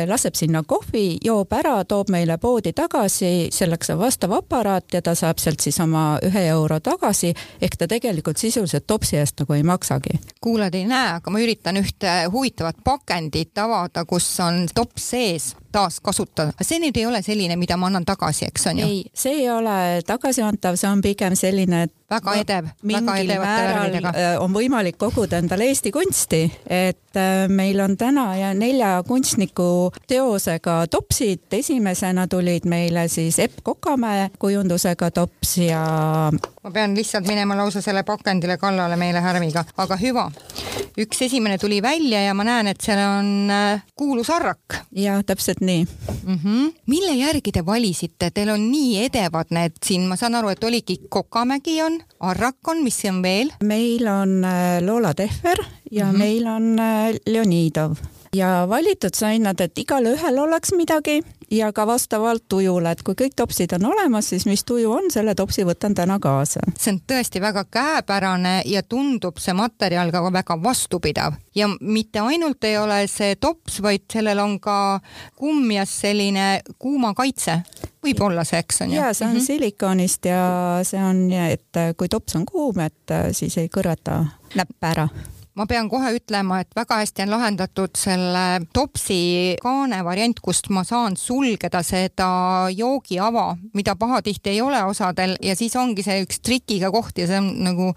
laseb 0.06 0.37
sinna 0.37 0.62
kohvi, 0.68 1.16
joob 1.25 1.56
ära, 1.56 1.78
toob 1.88 2.12
meile 2.12 2.37
poodi 2.37 2.75
tagasi, 2.76 3.48
selleks 3.54 3.94
on 3.94 4.02
vastav 4.02 4.37
aparaat 4.37 4.92
ja 4.92 5.00
ta 5.02 5.16
saab 5.16 5.40
sealt 5.40 5.64
siis 5.64 5.80
oma 5.80 6.18
ühe 6.28 6.44
euro 6.52 6.76
tagasi 6.84 7.32
ehk 7.60 7.80
ta 7.80 7.88
tegelikult 7.88 8.37
sisuliselt 8.37 8.84
topsi 8.87 9.16
eest 9.16 9.40
nagu 9.40 9.56
ei 9.56 9.64
maksagi. 9.64 10.20
kuulajad 10.40 10.76
ei 10.76 10.84
näe, 10.84 11.16
aga 11.16 11.32
ma 11.32 11.40
üritan 11.40 11.80
ühte 11.80 12.20
huvitavat 12.32 12.84
pakendit 12.84 13.56
avada, 13.64 14.04
kus 14.04 14.28
on 14.44 14.57
tops 14.66 15.02
sees 15.02 15.54
taaskasutada. 15.78 16.52
see 16.62 16.80
nüüd 16.82 16.99
ei 16.99 17.06
ole 17.06 17.23
selline, 17.23 17.56
mida 17.61 17.78
ma 17.78 17.90
annan 17.90 18.06
tagasi, 18.08 18.50
eks 18.50 18.68
on 18.73 18.82
ju? 18.82 18.90
ei, 18.90 19.04
see 19.14 19.40
ei 19.42 19.49
ole 19.52 19.78
tagasiantav, 20.06 20.78
see 20.80 20.90
on 20.90 21.02
pigem 21.04 21.38
selline, 21.38 21.87
et 21.88 21.94
väga 22.08 22.35
edev, 22.40 22.68
väga 22.88 23.16
edevate 23.20 23.64
värvidega. 23.68 24.12
Äh, 24.16 24.37
on 24.42 24.52
võimalik 24.54 24.97
koguda 25.00 25.40
endale 25.42 25.68
Eesti 25.68 25.92
kunsti, 25.92 26.40
et 26.64 27.18
äh, 27.18 27.44
meil 27.52 27.80
on 27.85 27.97
täna 28.00 28.26
ja 28.38 28.52
nelja 28.56 28.94
kunstniku 29.08 29.90
teosega 30.08 30.80
topsid, 30.90 31.44
esimesena 31.52 32.26
tulid 32.30 32.68
meile 32.68 33.06
siis 33.12 33.38
Epp 33.44 33.61
Kokamäe 33.62 34.30
kujundusega 34.40 35.11
tops 35.14 35.56
ja. 35.61 35.82
ma 36.32 36.73
pean 36.73 36.97
lihtsalt 36.97 37.28
minema 37.28 37.56
lausa 37.58 37.82
selle 37.85 38.02
pakendile 38.08 38.56
kallale 38.58 38.97
meile 38.97 39.20
Härmiga, 39.25 39.64
aga 39.76 39.99
hüva. 40.00 40.28
üks 40.99 41.23
esimene 41.28 41.58
tuli 41.58 41.82
välja 41.82 42.23
ja 42.25 42.35
ma 42.35 42.47
näen, 42.49 42.73
et 42.73 42.80
seal 42.85 43.02
on 43.04 43.52
äh, 43.52 43.85
kuulus 43.97 44.30
arrak. 44.32 44.80
ja 44.97 45.20
täpselt 45.26 45.61
nii 45.68 45.84
mm. 45.84 46.38
-hmm. 46.44 46.72
mille 46.87 47.14
järgi 47.20 47.52
te 47.52 47.64
valisite, 47.66 48.30
teil 48.34 48.52
on 48.54 48.70
nii 48.70 49.04
edevad 49.04 49.52
need 49.54 49.78
siin, 49.84 50.08
ma 50.08 50.16
saan 50.16 50.34
aru, 50.34 50.52
et 50.54 50.64
oligi 50.64 51.00
Kokamägi 51.08 51.82
on, 51.82 52.00
Arrak 52.20 52.68
on, 52.68 52.82
mis 52.82 53.02
on 53.08 53.22
veel? 53.22 53.52
meil 53.62 54.06
on 54.08 54.44
äh, 54.44 54.78
Loola 54.84 55.14
Tehver 55.14 55.64
ja 55.90 56.04
mm 56.04 56.12
-hmm. 56.12 56.18
meil 56.18 56.46
on 56.46 56.78
äh, 56.78 57.14
Leonidov 57.26 57.96
ja 58.35 58.66
valitud 58.68 59.14
sain 59.14 59.42
nad, 59.42 59.61
et 59.61 59.78
igalühel 59.78 60.38
oleks 60.38 60.73
midagi 60.76 61.23
ja 61.50 61.73
ka 61.73 61.87
vastavalt 61.87 62.44
tujule, 62.49 62.90
et 62.90 63.02
kui 63.02 63.16
kõik 63.16 63.37
topsid 63.37 63.73
on 63.78 63.87
olemas, 63.92 64.28
siis 64.28 64.44
mis 64.47 64.64
tuju 64.68 64.90
on, 64.92 65.11
selle 65.11 65.35
topsi 65.35 65.64
võtan 65.64 65.94
täna 65.97 66.18
kaasa. 66.20 66.61
see 66.78 66.92
on 66.92 67.00
tõesti 67.08 67.40
väga 67.40 67.64
käepärane 67.64 68.62
ja 68.66 68.82
tundub 68.82 69.38
see 69.40 69.54
materjal 69.56 70.12
ka 70.12 70.23
väga 70.32 70.58
vastupidav 70.62 71.38
ja 71.54 71.68
mitte 71.80 72.20
ainult 72.20 72.64
ei 72.64 72.76
ole 72.78 73.06
see 73.06 73.37
tops, 73.37 73.80
vaid 73.82 74.04
sellel 74.12 74.38
on 74.38 74.58
ka 74.61 75.00
kummjas 75.37 76.00
selline 76.00 76.61
kuumakaitse 76.78 77.62
võib 78.04 78.20
olla 78.23 78.44
see, 78.44 78.61
eks 78.61 78.82
on 78.85 78.92
ju? 78.92 79.00
jaa, 79.00 79.14
see 79.14 79.26
on 79.26 79.32
mm 79.32 79.38
-hmm. 79.38 79.47
silikoonist 79.47 80.25
ja 80.25 80.44
see 80.82 81.02
on, 81.02 81.32
et 81.32 81.97
kui 81.97 82.08
tops 82.08 82.37
on 82.37 82.44
kuum, 82.47 82.78
et 82.80 83.16
siis 83.32 83.58
ei 83.58 83.68
kõrveta 83.73 84.25
näppe 84.54 84.87
ära 84.87 85.08
ma 85.58 85.66
pean 85.66 85.88
kohe 85.90 86.12
ütlema, 86.14 86.60
et 86.62 86.70
väga 86.76 87.00
hästi 87.00 87.24
on 87.24 87.32
lahendatud 87.34 87.98
selle 87.98 88.44
topsi 88.74 89.56
kaane 89.62 89.98
variant, 90.06 90.38
kust 90.44 90.70
ma 90.74 90.84
saan 90.86 91.16
sulgeda 91.18 91.82
seda 91.86 92.28
joogiava, 92.74 93.48
mida 93.74 93.96
pahatihti 93.98 94.54
ei 94.54 94.60
ole 94.62 94.80
osadel 94.86 95.34
ja 95.42 95.56
siis 95.58 95.74
ongi 95.76 96.04
see 96.06 96.22
üks 96.22 96.38
trikiga 96.46 96.92
koht 96.94 97.18
ja 97.18 97.26
see 97.30 97.40
on 97.42 97.50
nagu 97.66 97.90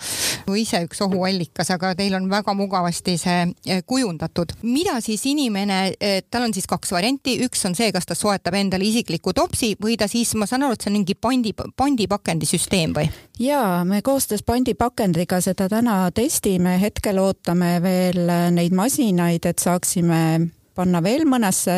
ise 0.57 0.81
üks 0.87 1.03
ohuallikas, 1.05 1.69
aga 1.75 1.93
teil 1.99 2.17
on 2.17 2.25
väga 2.31 2.55
mugavasti 2.57 3.17
see 3.21 3.45
eh, 3.69 3.83
kujundatud. 3.85 4.55
mida 4.63 4.97
siis 5.05 5.25
inimene, 5.29 5.79
eh, 5.99 6.21
tal 6.29 6.47
on 6.47 6.55
siis 6.57 6.65
kaks 6.69 6.95
varianti, 6.95 7.37
üks 7.45 7.61
on 7.69 7.77
see, 7.77 7.91
kas 7.93 8.09
ta 8.09 8.17
soetab 8.17 8.57
endale 8.57 8.89
isikliku 8.89 9.35
topsi 9.37 9.75
või 9.81 9.99
ta 10.01 10.09
siis, 10.09 10.33
ma 10.33 10.49
saan 10.49 10.65
aru, 10.65 10.79
et 10.79 10.81
see 10.81 10.89
on 10.89 10.97
mingi 10.97 11.15
pandi, 11.15 11.53
pandipakendisüsteem 11.53 12.97
või? 12.97 13.11
jaa, 13.41 13.85
me 13.85 14.01
koostöös 14.05 14.43
pandipakendiga 14.45 15.39
seda 15.41 15.69
täna 15.69 16.03
testime, 16.13 16.75
hetkel 16.81 17.17
ootame 17.21 17.50
ootame 17.51 17.81
veel 17.83 18.29
neid 18.55 18.71
masinaid, 18.71 19.43
et 19.45 19.59
saaksime 19.59 20.51
panna 20.71 21.01
veel 21.03 21.25
mõnesse 21.27 21.73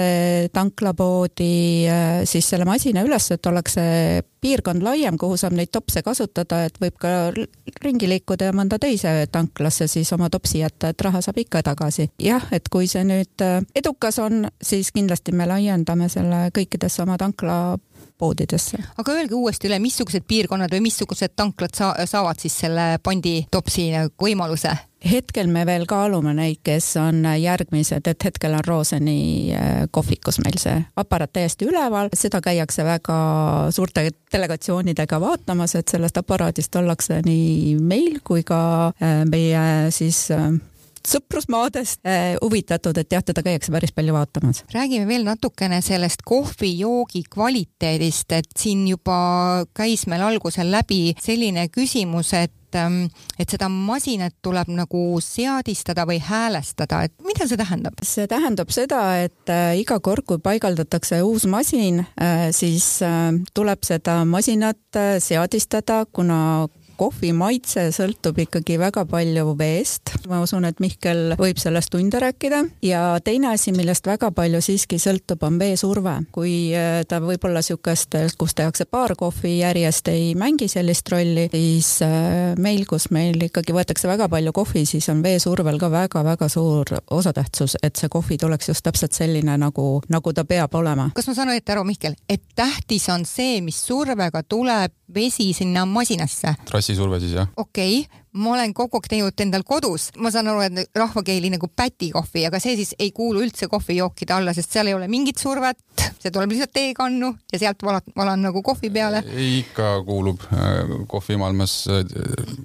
tanklapoodi 0.54 1.88
äh, 1.90 2.20
siis 2.30 2.46
selle 2.46 2.68
masina 2.70 3.02
üles, 3.02 3.26
et 3.34 3.50
oleks 3.50 3.74
see 3.80 4.22
piirkond 4.44 4.86
laiem, 4.86 5.18
kuhu 5.18 5.34
saab 5.40 5.56
neid 5.58 5.72
topse 5.74 6.04
kasutada, 6.06 6.62
et 6.68 6.78
võib 6.78 7.00
ka 7.02 7.32
ringi 7.82 8.10
liikuda 8.12 8.52
ja 8.52 8.54
mõnda 8.54 8.78
teise 8.78 9.26
tanklasse 9.34 9.88
siis 9.90 10.14
oma 10.14 10.30
topsi 10.30 10.62
jätta, 10.62 10.92
et 10.94 11.02
raha 11.02 11.24
saab 11.26 11.42
ikka 11.42 11.64
tagasi. 11.66 12.12
jah, 12.22 12.46
et 12.54 12.70
kui 12.70 12.86
see 12.92 13.02
nüüd 13.08 13.42
äh, 13.42 13.66
edukas 13.74 14.22
on, 14.22 14.46
siis 14.62 14.94
kindlasti 14.94 15.34
me 15.34 15.50
laiendame 15.50 16.12
selle 16.14 16.46
kõikidesse 16.54 17.02
oma 17.02 17.18
tankla 17.18 17.80
poodidesse. 18.22 18.78
aga 18.98 19.18
öelge 19.18 19.36
uuesti 19.36 19.72
üle, 19.72 19.82
missugused 19.82 20.30
piirkonnad 20.30 20.72
või 20.74 20.86
missugused 20.88 21.34
tanklad 21.36 21.74
sa 21.76 21.96
saavad 22.06 22.40
siis 22.40 22.62
selle 22.66 22.98
panditopsi 23.04 23.90
võimaluse? 24.22 24.78
Hetkel 25.12 25.50
me 25.52 25.66
veel 25.68 25.86
kaalume 25.90 26.34
neid, 26.38 26.62
kes 26.66 26.94
on 27.02 27.24
järgmised, 27.40 28.08
et 28.08 28.26
hetkel 28.28 28.56
on 28.58 28.66
Roseni 28.66 29.54
äh, 29.56 29.72
kohvikus 29.92 30.40
meil 30.44 30.58
see 30.62 30.76
aparaat 31.00 31.34
täiesti 31.36 31.68
üleval, 31.70 32.12
seda 32.18 32.42
käiakse 32.44 32.86
väga 32.88 33.18
suurte 33.76 34.08
delegatsioonidega 34.34 35.20
vaatamas, 35.22 35.76
et 35.80 35.92
sellest 35.92 36.20
aparaadist 36.22 36.76
ollakse 36.80 37.22
nii 37.26 37.74
meil 37.84 38.22
kui 38.24 38.46
ka 38.48 38.62
äh, 38.94 39.24
meie 39.30 39.92
siis 39.96 40.26
äh, 40.34 40.54
sõprusmaadest 41.04 42.00
huvitatud, 42.40 42.96
et 42.96 43.12
jah, 43.12 43.24
teda 43.28 43.42
käiakse 43.44 43.74
päris 43.76 43.92
palju 43.92 44.14
vaatamas. 44.16 44.64
räägime 44.72 45.04
veel 45.08 45.26
natukene 45.28 45.82
sellest 45.84 46.24
kohvijoogi 46.24 47.26
kvaliteedist, 47.28 48.32
et 48.32 48.48
siin 48.56 48.88
juba 48.88 49.66
käis 49.76 50.08
meil 50.08 50.24
algusel 50.24 50.72
läbi 50.72 51.12
selline 51.20 51.68
küsimus, 51.68 52.32
et 52.40 52.56
ähm, 52.80 53.08
et 53.40 53.50
seda 53.50 53.70
masinat 53.72 54.36
tuleb 54.46 54.72
nagu 54.74 55.04
seadistada 55.24 56.06
või 56.10 56.20
häälestada, 56.24 57.04
et 57.08 57.16
mida 57.26 57.48
see 57.50 57.60
tähendab? 57.60 58.00
see 58.04 58.28
tähendab 58.30 58.74
seda, 58.74 59.02
et 59.24 59.52
äh, 59.52 59.74
iga 59.80 60.00
kord, 60.04 60.26
kui 60.28 60.42
paigaldatakse 60.44 61.22
uus 61.26 61.48
masin, 61.50 62.04
äh, 62.22 62.50
siis 62.56 63.00
tuleb 63.54 63.84
seda 63.86 64.22
masinat 64.28 65.02
seadistada, 65.24 66.04
kuna 66.12 66.68
kohvi 66.98 67.34
maitse 67.36 67.88
sõltub 67.96 68.40
ikkagi 68.46 68.78
väga 68.82 69.06
palju 69.10 69.54
veest. 69.60 70.14
ma 70.30 70.42
usun, 70.44 70.66
et 70.66 70.80
Mihkel 70.84 71.36
võib 71.40 71.60
sellest 71.62 71.92
tunde 71.94 72.20
rääkida 72.22 72.64
ja 72.86 73.04
teine 73.24 73.52
asi, 73.54 73.74
millest 73.76 74.08
väga 74.08 74.32
palju 74.36 74.62
siiski 74.64 75.00
sõltub, 75.02 75.44
on 75.44 75.60
veesurve. 75.60 76.16
kui 76.32 76.74
äh, 76.76 77.02
ta 77.08 77.20
võib-olla 77.24 77.62
niisugust, 77.64 78.16
kus 78.38 78.56
tehakse 78.58 78.86
paar 78.86 79.16
kohvi 79.20 79.58
järjest, 79.60 80.08
ei 80.14 80.34
mängi 80.36 80.68
sellist 80.72 81.10
rolli, 81.12 81.48
siis 81.54 82.02
äh, 82.06 82.54
meil, 82.58 82.86
kus 82.90 83.10
meil 83.12 83.40
ikkagi 83.50 83.76
võetakse 83.76 84.10
väga 84.10 84.30
palju 84.30 84.54
kohvi, 84.56 84.86
siis 84.90 85.10
on 85.14 85.24
veesurvel 85.24 85.80
ka 85.82 85.92
väga-väga 85.92 86.50
suur 86.52 86.96
osatähtsus, 87.12 87.78
et 87.84 88.00
see 88.00 88.12
kohvi 88.12 88.38
tuleks 88.42 88.70
just 88.72 88.84
täpselt 88.86 89.14
selline, 89.16 89.58
nagu, 89.58 90.02
nagu 90.10 90.34
ta 90.34 90.46
peab 90.46 90.76
olema. 90.76 91.10
kas 91.16 91.30
ma 91.30 91.38
saan 91.38 91.54
õieti 91.54 91.76
aru, 91.76 91.86
Mihkel, 91.88 92.18
et 92.30 92.44
tähtis 92.56 93.10
on 93.14 93.26
see, 93.30 93.62
mis 93.62 93.80
survega 93.86 94.44
tuleb 94.44 94.94
vesi 95.14 95.52
sinna 95.54 95.86
masinasse? 95.90 96.56
trassisurve 96.70 97.22
siis 97.24 97.38
jah? 97.38 97.50
okei 97.56 98.04
okay., 98.04 98.23
ma 98.34 98.54
olen 98.56 98.74
kogu 98.74 98.98
aeg 98.98 99.10
teinud 99.12 99.44
endal 99.46 99.64
kodus, 99.68 100.10
ma 100.18 100.32
saan 100.34 100.50
aru, 100.50 100.64
et 100.66 100.98
rahvakeeli 100.98 101.52
nagu 101.54 101.70
pätikohvi, 101.70 102.46
aga 102.48 102.60
see 102.62 102.76
siis 102.80 102.94
ei 103.02 103.12
kuulu 103.16 103.44
üldse 103.46 103.68
kohvijookide 103.70 104.34
alla, 104.34 104.56
sest 104.58 104.74
seal 104.74 104.90
ei 104.90 104.96
ole 104.98 105.08
mingit 105.12 105.42
survet, 105.42 105.78
see 106.22 106.32
tuleb 106.34 106.54
lihtsalt 106.54 106.74
teekannu 106.74 107.30
ja 107.54 107.62
sealt 107.62 107.86
valan, 107.86 108.06
valan 108.18 108.42
nagu 108.48 108.64
kohvi 108.66 108.90
peale. 108.94 109.22
ikka 109.60 109.92
kuulub 110.08 110.42
äh, 110.50 110.96
kohvimaailmas 111.12 111.76
äh, 111.94 112.02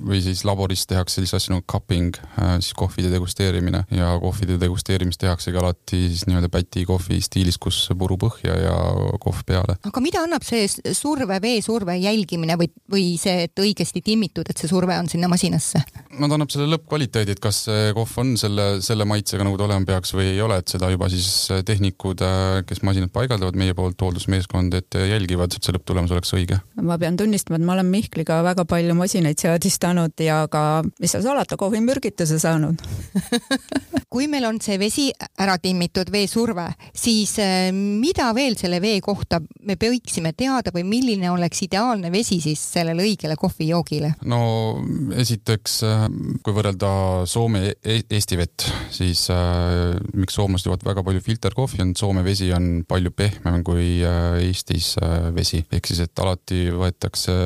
või 0.08 0.22
siis 0.24 0.44
laboris 0.48 0.86
tehakse 0.88 1.18
sellist 1.18 1.36
asja 1.36 1.54
nagu 1.54 1.66
cupping, 1.68 2.16
äh, 2.38 2.56
siis 2.62 2.72
kohvide 2.78 3.12
degusteerimine 3.12 3.84
ja 3.92 4.14
kohvide 4.22 4.58
degusteerimist 4.60 5.20
tehaksegi 5.20 5.60
alati 5.60 6.04
siis 6.08 6.24
nii-öelda 6.30 6.48
pätikohvi 6.52 7.20
stiilis, 7.24 7.60
kus 7.60 7.82
puru 7.98 8.16
põhja 8.20 8.56
ja 8.62 8.76
kohv 9.20 9.44
peale. 9.48 9.76
aga 9.84 10.04
mida 10.04 10.24
annab 10.24 10.46
see 10.46 10.64
surve, 10.96 11.40
veesurve 11.44 11.98
jälgimine 12.00 12.56
või, 12.60 12.72
või 12.90 13.06
see, 13.20 13.44
et 13.48 13.60
õigesti 13.60 14.02
timmitud, 14.04 14.48
et 14.48 14.56
see 14.56 14.70
surve 14.70 14.96
on 14.96 15.10
sinna 15.10 15.28
masinasse? 15.28 15.57
Masinasse. 15.58 15.82
no 16.18 16.28
ta 16.28 16.36
annab 16.36 16.52
selle 16.52 16.68
lõppkvaliteedi, 16.72 17.34
et 17.34 17.42
kas 17.42 17.60
see 17.66 17.92
kohv 17.96 18.14
on 18.22 18.32
selle, 18.40 18.66
selle 18.84 19.06
maitsega, 19.08 19.44
nagu 19.46 19.58
ta 19.58 19.66
olema 19.66 19.86
peaks 19.88 20.14
või 20.16 20.32
ei 20.32 20.40
ole, 20.42 20.58
et 20.62 20.72
seda 20.72 20.90
juba 20.92 21.08
siis 21.12 21.28
tehnikud, 21.66 22.22
kes 22.68 22.82
masinat 22.86 23.12
paigaldavad 23.14 23.58
meie 23.58 23.76
poolt, 23.78 24.00
hooldusmeeskond, 24.02 24.74
et 24.78 24.98
jälgivad, 24.98 25.54
et 25.54 25.64
see 25.64 25.76
lõpptulemus 25.76 26.14
oleks 26.14 26.34
õige. 26.38 26.60
ma 26.82 26.98
pean 26.98 27.18
tunnistama, 27.18 27.60
et 27.60 27.66
ma 27.66 27.76
olen 27.76 27.92
Mihkliga 27.92 28.40
väga 28.46 28.66
palju 28.68 28.96
masinaid 28.98 29.38
seadistanud 29.40 30.24
ja 30.24 30.44
ka, 30.50 30.82
mis 31.00 31.14
seal 31.14 31.24
salata, 31.26 31.58
kohvimürgituse 31.60 32.40
saanud 32.42 32.82
kui 34.12 34.28
meil 34.30 34.46
on 34.48 34.58
see 34.62 34.78
vesi 34.80 35.08
ära 35.40 35.58
timmitud, 35.60 36.10
veesurve, 36.12 36.66
siis 36.96 37.34
mida 37.74 38.30
veel 38.36 38.56
selle 38.58 38.80
vee 38.82 39.02
kohta 39.04 39.40
me 39.68 39.76
võiksime 39.78 40.32
teada 40.36 40.72
või 40.74 40.86
milline 40.88 41.30
oleks 41.30 41.62
ideaalne 41.66 42.10
vesi 42.12 42.40
siis 42.42 42.62
sellele 42.72 43.04
õigele 43.04 43.36
kohvijoogile? 43.38 44.14
no 44.28 44.40
esiteks 45.16 45.47
esiteks, 45.48 45.78
äh, 45.86 46.04
kui 46.44 46.52
võrrelda 46.52 47.24
Soome 47.28 47.72
e-, 47.72 48.02
Eesti 48.04 48.36
vett, 48.36 48.66
siis 48.92 49.24
äh, 49.32 49.96
miks 50.12 50.36
soomlased 50.36 50.68
joovad 50.68 50.84
väga 50.84 51.04
palju 51.06 51.22
filterkohvi, 51.24 51.80
on 51.84 51.94
Soome 51.96 52.24
vesi 52.26 52.50
on 52.52 52.84
palju 52.88 53.12
pehmem 53.16 53.64
kui 53.64 54.02
äh, 54.04 54.36
Eestis 54.44 54.96
äh, 55.00 55.30
vesi, 55.34 55.62
ehk 55.72 55.88
siis, 55.88 56.04
et 56.04 56.24
alati 56.24 56.68
võetakse 56.74 57.38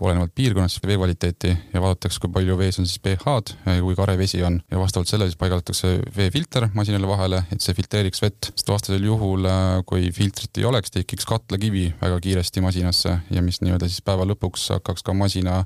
olenevalt 0.00 0.32
piirkonnast 0.34 0.86
vee 0.86 0.96
kvaliteeti 0.96 1.50
ja 1.74 1.82
vaadatakse, 1.82 2.20
kui 2.22 2.32
palju 2.32 2.56
vees 2.60 2.78
on 2.80 2.88
siis 2.88 3.00
pH-d 3.04 3.80
kui 3.84 3.96
kare 3.98 4.16
vesi 4.18 4.42
on. 4.46 4.58
Ja 4.70 4.80
vastavalt 4.80 5.08
sellele 5.10 5.30
siis 5.30 5.40
paigaldatakse 5.40 5.92
veefilter 6.16 6.68
masinale 6.74 7.08
vahele, 7.08 7.42
et 7.52 7.64
see 7.64 7.76
filtreeriks 7.76 8.22
vett, 8.22 8.50
sest 8.54 8.70
vastasel 8.70 9.04
juhul, 9.06 9.48
kui 9.88 10.10
filtrit 10.14 10.60
ei 10.60 10.66
oleks, 10.68 10.92
tekiks 10.94 11.28
katlakivi 11.28 11.86
väga 12.00 12.20
kiiresti 12.24 12.64
masinasse 12.64 13.16
ja 13.30 13.44
mis 13.44 13.60
nii-öelda 13.64 13.88
siis 13.90 14.04
päeva 14.06 14.26
lõpuks 14.28 14.68
hakkaks 14.76 15.04
ka 15.06 15.14
masina 15.16 15.60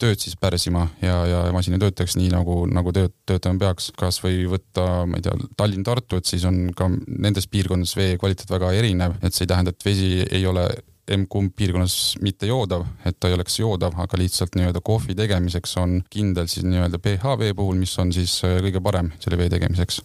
tööd 0.00 0.22
siis 0.22 0.36
pärsima 0.40 0.86
ja, 1.02 1.18
ja 1.28 1.42
masin 1.54 1.76
ei 1.76 1.82
töötaks 1.82 2.16
nii 2.18 2.30
nagu, 2.34 2.62
nagu 2.70 2.94
tööd, 2.94 3.14
töötama 3.28 3.60
peaks. 3.62 3.90
kas 3.98 4.20
või 4.24 4.46
võtta, 4.50 4.86
ma 5.08 5.18
ei 5.18 5.26
tea, 5.26 5.34
Tallinn-Tartu, 5.58 6.18
et 6.18 6.28
siis 6.28 6.46
on 6.48 6.64
ka 6.76 6.88
nendes 7.06 7.48
piirkondades 7.50 7.96
vee 7.98 8.16
kvaliteet 8.20 8.50
väga 8.50 8.72
erinev, 8.78 9.18
et 9.22 9.34
see 9.34 9.46
ei 9.46 9.52
tähenda, 9.52 9.74
et 9.74 9.86
vesi 9.86 10.14
ei 10.24 10.46
ole 10.46 10.68
emb-kumb 11.10 11.54
piirkonnas 11.56 11.96
mitte 12.22 12.46
joodav, 12.46 12.84
et 13.04 13.16
ta 13.18 13.28
ei 13.28 13.34
oleks 13.34 13.58
joodav, 13.58 13.96
aga 13.98 14.18
lihtsalt 14.20 14.54
nii-öelda 14.58 14.82
kohvi 14.84 15.16
tegemiseks 15.18 15.76
on 15.82 16.00
kindel 16.10 16.46
siis 16.50 16.66
nii-öelda 16.68 17.02
pH 17.02 17.38
vee 17.40 17.54
puhul, 17.58 17.80
mis 17.80 17.94
on 17.98 18.12
siis 18.14 18.38
kõige 18.42 18.82
parem 18.84 19.10
selle 19.18 19.40
vee 19.40 19.50
tegemiseks 19.52 20.02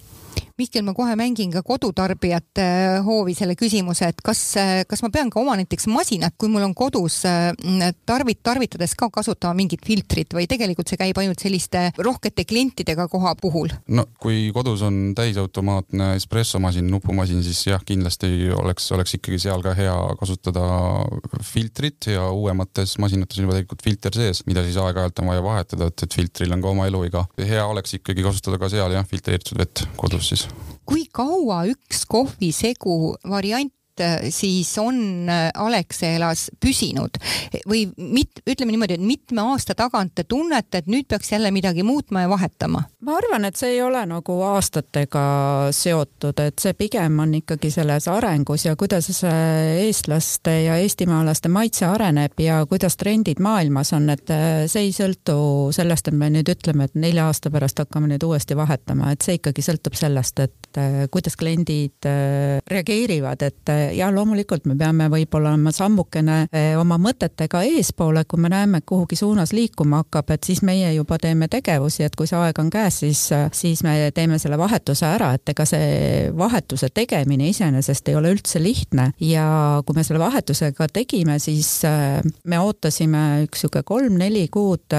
Mihkel, 0.57 0.81
ma 0.81 0.95
kohe 0.97 1.13
mängin 1.13 1.51
ka 1.53 1.61
kodutarbijate 1.61 2.63
äh, 2.65 2.95
hoovi 3.05 3.35
selle 3.37 3.53
küsimuse, 3.53 4.07
et 4.09 4.23
kas, 4.25 4.39
äh, 4.57 4.79
kas 4.89 5.03
ma 5.05 5.11
pean 5.13 5.29
ka 5.29 5.37
oma 5.37 5.53
näiteks 5.59 5.85
masinat, 5.93 6.33
kui 6.33 6.49
mul 6.49 6.65
on 6.65 6.73
kodus 6.73 7.19
äh, 7.29 7.51
tarvit-, 8.09 8.41
tarvitades 8.41 8.95
ka 8.97 9.11
kasutama 9.13 9.53
mingit 9.59 9.85
filtrit 9.85 10.33
või 10.33 10.47
tegelikult 10.49 10.89
see 10.89 10.97
käib 10.97 11.19
ainult 11.21 11.43
selliste 11.45 11.83
rohkete 12.01 12.47
klientidega 12.49 13.05
koha 13.11 13.35
puhul? 13.37 13.69
no 13.93 14.07
kui 14.17 14.47
kodus 14.55 14.81
on 14.87 15.13
täisautomaatne 15.19 16.15
espressomasin, 16.17 16.89
nupumasin, 16.89 17.45
siis 17.45 17.61
jah, 17.69 17.85
kindlasti 17.85 18.49
oleks, 18.57 18.89
oleks 18.97 19.13
ikkagi 19.19 19.37
seal 19.45 19.61
ka 19.61 19.75
hea 19.77 19.93
kasutada 20.17 20.65
filtrit 21.51 22.09
ja 22.15 22.31
uuemates 22.33 22.97
masinates 22.97 23.37
on 23.37 23.45
juba 23.45 23.59
tegelikult 23.59 23.85
filter 23.85 24.21
sees, 24.23 24.41
mida 24.49 24.65
siis 24.65 24.81
aeg-ajalt 24.81 25.21
on 25.21 25.29
vaja 25.35 25.45
vahetada, 25.51 25.93
et, 25.93 26.07
et 26.09 26.17
filtril 26.17 26.57
on 26.57 26.65
ka 26.65 26.73
oma 26.73 26.89
eluiga. 26.89 27.27
hea 27.37 27.69
oleks 27.69 27.99
ikkagi 28.01 28.25
kasutada 28.25 28.57
ka 28.57 28.73
seal 28.73 28.97
jah, 28.97 29.05
filtreeritud 29.05 29.61
vett 29.61 29.85
kodus 30.01 30.33
siis 30.33 30.46
kui 30.87 31.05
kaua 31.11 31.65
üks 31.71 32.05
kohvisegu 32.07 33.15
variant 33.29 33.71
siis 34.29 34.71
on 34.81 35.29
äh, 35.29 35.49
Alexelas 35.53 36.47
püsinud 36.63 37.17
või 37.69 37.85
mit-, 37.97 38.41
ütleme 38.47 38.73
niimoodi, 38.73 38.97
et 38.97 39.03
mitme 39.03 39.43
aasta 39.53 39.75
tagant 39.77 40.15
te 40.15 40.23
tunnete, 40.23 40.81
et 40.81 40.91
nüüd 40.91 41.07
peaks 41.09 41.31
jälle 41.31 41.51
midagi 41.51 41.83
muutma 41.83 42.25
ja 42.25 42.29
vahetama? 42.29 42.83
ma 43.07 43.17
arvan, 43.17 43.47
et 43.47 43.55
see 43.59 43.75
ei 43.75 43.81
ole 43.81 44.03
nagu 44.09 44.37
aastatega 44.49 45.23
seotud, 45.75 46.39
et 46.43 46.59
see 46.59 46.75
pigem 46.77 47.19
on 47.23 47.35
ikkagi 47.39 47.71
selles 47.73 48.07
arengus 48.11 48.65
ja 48.65 48.75
kuidas 48.75 49.09
eestlaste 49.23 50.55
ja 50.67 50.77
eestimaalaste 50.83 51.49
maitse 51.49 51.85
areneb 51.87 52.39
ja 52.41 52.59
kuidas 52.69 52.97
trendid 52.97 53.41
maailmas 53.43 53.93
on, 53.97 54.09
et 54.13 54.33
äh, 54.33 54.65
see 54.71 54.89
ei 54.89 54.95
sõltu 54.95 55.37
sellest, 55.75 56.11
et 56.11 56.17
me 56.17 56.29
nüüd 56.33 56.49
ütleme, 56.51 56.87
et 56.87 56.95
nelja 56.95 57.27
aasta 57.29 57.51
pärast 57.53 57.79
hakkame 57.83 58.11
nüüd 58.11 58.23
uuesti 58.27 58.57
vahetama, 58.57 59.11
et 59.13 59.25
see 59.25 59.39
ikkagi 59.39 59.65
sõltub 59.65 59.97
sellest, 59.97 60.39
et 60.43 60.66
kuidas 61.11 61.35
kliendid 61.39 62.05
reageerivad, 62.67 63.41
et 63.47 63.71
ja 63.97 64.09
loomulikult 64.13 64.65
me 64.69 64.75
peame 64.77 65.07
võib-olla 65.11 65.53
olema 65.53 65.71
sammukene 65.75 66.37
oma 66.79 66.97
mõtetega 67.01 67.63
eespoole, 67.67 68.23
kui 68.29 68.41
me 68.43 68.51
näeme, 68.53 68.81
et 68.81 68.87
kuhugi 68.87 69.17
suunas 69.19 69.53
liikuma 69.55 70.03
hakkab, 70.03 70.31
et 70.35 70.47
siis 70.47 70.61
meie 70.67 70.91
juba 70.93 71.17
teeme 71.21 71.47
tegevusi, 71.51 72.03
et 72.05 72.15
kui 72.17 72.27
see 72.29 72.37
aeg 72.39 72.59
on 72.61 72.69
käes, 72.73 72.99
siis, 73.03 73.23
siis 73.55 73.83
me 73.85 73.95
teeme 74.15 74.39
selle 74.41 74.59
vahetuse 74.59 75.07
ära, 75.07 75.33
et 75.37 75.53
ega 75.53 75.65
see 75.67 76.29
vahetuse 76.37 76.89
tegemine 76.93 77.49
iseenesest 77.49 78.11
ei 78.11 78.19
ole 78.19 78.33
üldse 78.35 78.61
lihtne. 78.63 79.11
Ja 79.23 79.47
kui 79.85 79.97
me 79.97 80.05
selle 80.07 80.21
vahetusega 80.21 80.89
tegime, 80.93 81.39
siis 81.43 81.81
me 82.43 82.61
ootasime 82.61 83.43
üks 83.47 83.65
sihuke 83.65 83.83
kolm-neli 83.87 84.47
kuud 84.53 84.93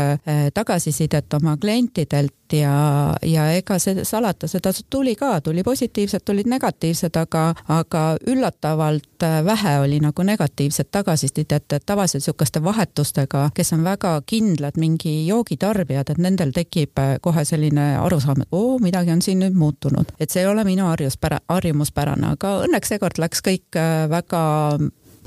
tagasisidet 0.54 1.38
oma 1.38 1.56
klientidelt 1.60 2.34
ja, 2.52 3.14
ja 3.22 3.46
ega 3.52 3.78
see 3.78 4.04
salata, 4.04 4.48
seda 4.48 4.72
tuli 4.90 5.14
ka, 5.16 5.40
tuli 5.40 5.62
positiivset, 5.62 6.24
tulid 6.24 6.48
negatiivsed, 6.50 7.16
aga, 7.16 7.54
aga 7.68 8.04
üllatavalt 8.26 9.22
äh, 9.22 9.40
vähe 9.44 9.78
oli 9.80 10.00
nagu 10.00 10.22
negatiivset 10.22 10.90
tagasisidet, 10.90 11.72
et 11.72 11.86
tavaliselt 11.86 12.22
niisuguste 12.22 12.62
vahetustega, 12.64 13.48
kes 13.54 13.72
on 13.72 13.84
väga 13.84 14.14
kindlad 14.26 14.76
mingi 14.76 15.26
joogitarbijad, 15.26 16.10
et 16.10 16.22
nendel 16.22 16.52
tekib 16.56 16.98
äh, 16.98 17.16
kohe 17.22 17.44
selline 17.44 17.90
arusaam, 17.98 18.42
et 18.42 18.48
oo, 18.52 18.78
midagi 18.82 19.12
on 19.14 19.22
siin 19.22 19.42
nüüd 19.44 19.56
muutunud. 19.58 20.14
et 20.20 20.30
see 20.30 20.42
ei 20.42 20.50
ole 20.50 20.64
minu 20.64 20.88
harjuspära, 20.90 21.40
harjumuspärane, 21.48 22.34
aga 22.38 22.58
õnneks 22.66 22.94
seekord 22.94 23.18
läks 23.18 23.44
kõik 23.44 23.78
äh, 23.78 24.08
väga 24.10 24.42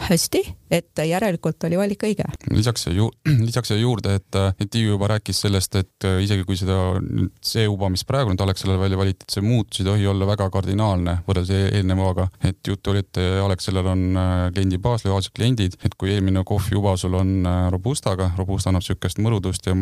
hästi 0.09 0.60
et 0.71 1.01
järelikult 1.05 1.63
oli 1.67 1.77
valik 1.79 2.05
õige. 2.07 2.25
lisaks 2.51 2.87
ju-, 2.95 3.11
lisaks 3.47 3.71
siia 3.71 3.81
juurde, 3.81 4.15
et, 4.19 4.39
et 4.59 4.69
Tiiu 4.71 4.93
juba 4.95 5.09
rääkis 5.11 5.41
sellest, 5.43 5.75
et 5.75 6.07
äh, 6.07 6.21
isegi 6.23 6.45
kui 6.47 6.57
seda 6.59 6.77
see 7.43 7.67
uba, 7.69 7.89
mis 7.91 8.05
praegu 8.07 8.31
nüüd 8.31 8.43
Alexelale 8.45 8.79
välja 8.79 8.99
valiti, 8.99 9.27
et 9.27 9.35
see 9.35 9.43
muutus 9.45 9.81
ei 9.81 9.89
tohi 9.89 10.07
olla 10.07 10.27
väga 10.29 10.47
kardinaalne 10.53 11.17
võrreldes 11.27 11.53
e-, 11.57 11.69
eelnevaga, 11.81 12.29
et 12.47 12.71
juttu 12.71 12.93
oli, 12.93 13.03
et 13.03 13.21
Alexelal 13.43 13.91
on 13.91 14.07
äh, 14.15 14.47
kliendi 14.55 14.79
baas, 14.81 15.05
lojaalsed 15.05 15.35
kliendid, 15.35 15.77
et 15.83 15.97
kui 15.99 16.13
eelmine 16.15 16.45
kohviuba 16.47 16.95
sul 16.99 17.19
on 17.19 17.39
äh, 17.43 17.61
Robustaga, 17.73 18.31
Robusta 18.39 18.71
annab 18.71 18.85
niisugust 18.85 19.19
mõrudust 19.21 19.67
ja 19.67 19.75